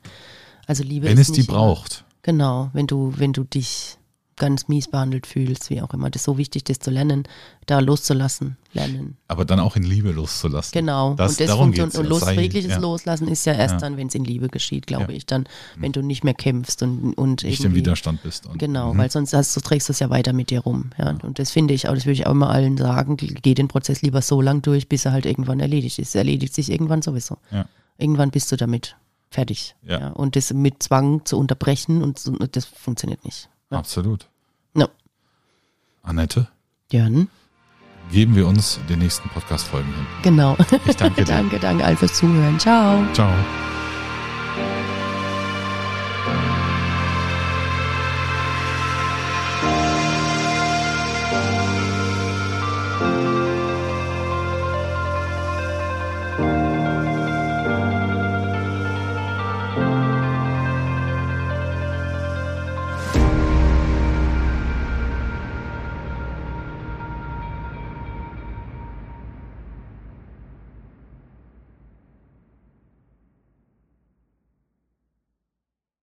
Also 0.67 0.83
Liebe 0.83 1.07
Wenn 1.07 1.19
es 1.19 1.31
die 1.33 1.41
nicht 1.41 1.49
immer- 1.49 1.59
braucht. 1.59 2.05
Genau, 2.23 2.71
wenn 2.73 2.87
du, 2.89 3.13
wenn 3.17 3.33
du 3.33 3.45
dich 3.45 3.99
ganz 4.37 4.69
mies 4.69 4.89
behandelt 4.89 5.27
fühlst, 5.27 5.71
wie 5.71 5.81
auch 5.81 5.93
immer. 5.95 6.11
Das 6.11 6.21
ist 6.21 6.27
so 6.27 6.37
wichtig, 6.37 6.65
das 6.65 6.79
zu 6.79 6.91
lernen, 6.91 7.25
da 7.65 7.79
loszulassen, 7.81 8.57
lernen. 8.75 9.17
Aber 9.29 9.45
dann 9.47 9.61
auch 9.61 9.77
in 9.77 9.83
Liebe 9.83 10.13
loszulassen. 10.13 10.73
Genau. 10.73 11.15
Das- 11.15 11.33
und 11.33 11.41
das 11.41 11.47
darum 11.47 11.73
geht's 11.73 11.97
und, 11.97 12.07
und 12.07 12.13
ja. 12.13 12.19
Sei- 12.21 12.35
losregliches 12.35 12.71
ja. 12.73 12.79
Loslassen 12.79 13.29
ist 13.29 13.47
ja 13.47 13.55
erst 13.55 13.75
Ja. 13.75 13.79
dann, 13.81 13.97
wenn 13.97 14.09
es 14.09 14.15
in 14.15 14.25
Liebe 14.25 14.49
geschieht, 14.49 14.87
glaube 14.87 15.05
Ja. 15.05 15.09
Mhm. 15.09 15.15
ich. 15.17 15.27
Dann, 15.27 15.47
wenn 15.77 15.93
du 15.93 16.03
nicht 16.03 16.23
mehr 16.23 16.35
kämpfst 16.35 16.83
und, 16.83 17.15
und 17.15 17.45
Nicht 17.45 17.65
im 17.65 17.75
Widerstand 17.75 18.23
bist. 18.23 18.45
Genau, 18.59 18.93
Mhm. 18.93 18.99
weil 18.99 19.11
sonst 19.11 19.33
hast, 19.33 19.57
du 19.57 19.61
trägst 19.61 19.89
du 19.89 19.93
es 19.93 20.01
ja 20.01 20.11
weiter 20.11 20.33
mit 20.35 20.51
dir 20.51 20.61
rum. 20.61 20.91
Ja. 20.99 21.17
Und 21.23 21.39
das 21.39 21.51
finde 21.51 21.73
ich 21.75 21.89
auch, 21.89 21.95
das 21.95 22.05
würde 22.05 22.13
ich 22.15 22.27
auch 22.27 22.33
immer 22.33 22.51
allen 22.51 22.77
sagen, 22.77 23.17
geh 23.17 23.55
den 23.55 23.69
Prozess 23.69 24.03
lieber 24.03 24.21
so 24.23 24.43
lang 24.43 24.61
durch, 24.63 24.89
bis 24.89 25.05
er 25.07 25.13
halt 25.13 25.25
irgendwann 25.27 25.61
erledigt 25.61 25.99
ist. 25.99 26.15
Er 26.15 26.21
erledigt 26.21 26.55
sich 26.55 26.71
irgendwann 26.71 27.01
sowieso. 27.03 27.39
Ja. 27.51 27.65
Irgendwann 27.99 28.31
bist 28.31 28.53
du 28.53 28.57
damit 28.57 28.97
fertig. 29.31 29.75
Ja. 29.83 30.09
Und 30.11 30.37
das 30.37 30.53
mit 30.53 30.83
Zwang 30.83 31.25
zu 31.25 31.39
unterbrechen 31.39 32.03
und 32.03 32.19
so, 32.19 32.33
das 32.33 32.67
funktioniert 32.67 33.25
nicht. 33.25 33.49
Ja. 33.71 33.79
Absolut. 33.79 34.29
Ja. 34.75 34.89
Annette, 36.03 36.49
Jörn, 36.93 37.29
geben 38.13 38.37
wir 38.37 38.47
uns 38.47 38.79
den 38.89 39.01
nächsten 39.01 39.29
Podcast-Folgen 39.31 39.93
hin. 39.93 40.07
genau. 40.23 40.57
Ich 40.87 40.97
danke 40.97 41.25
dir. 41.25 41.35
danke, 41.35 41.59
danke 41.59 41.85
all 41.85 41.97
fürs 41.97 42.15
Zuhören. 42.15 42.59
Ciao. 42.59 43.05
Ciao. 43.13 43.33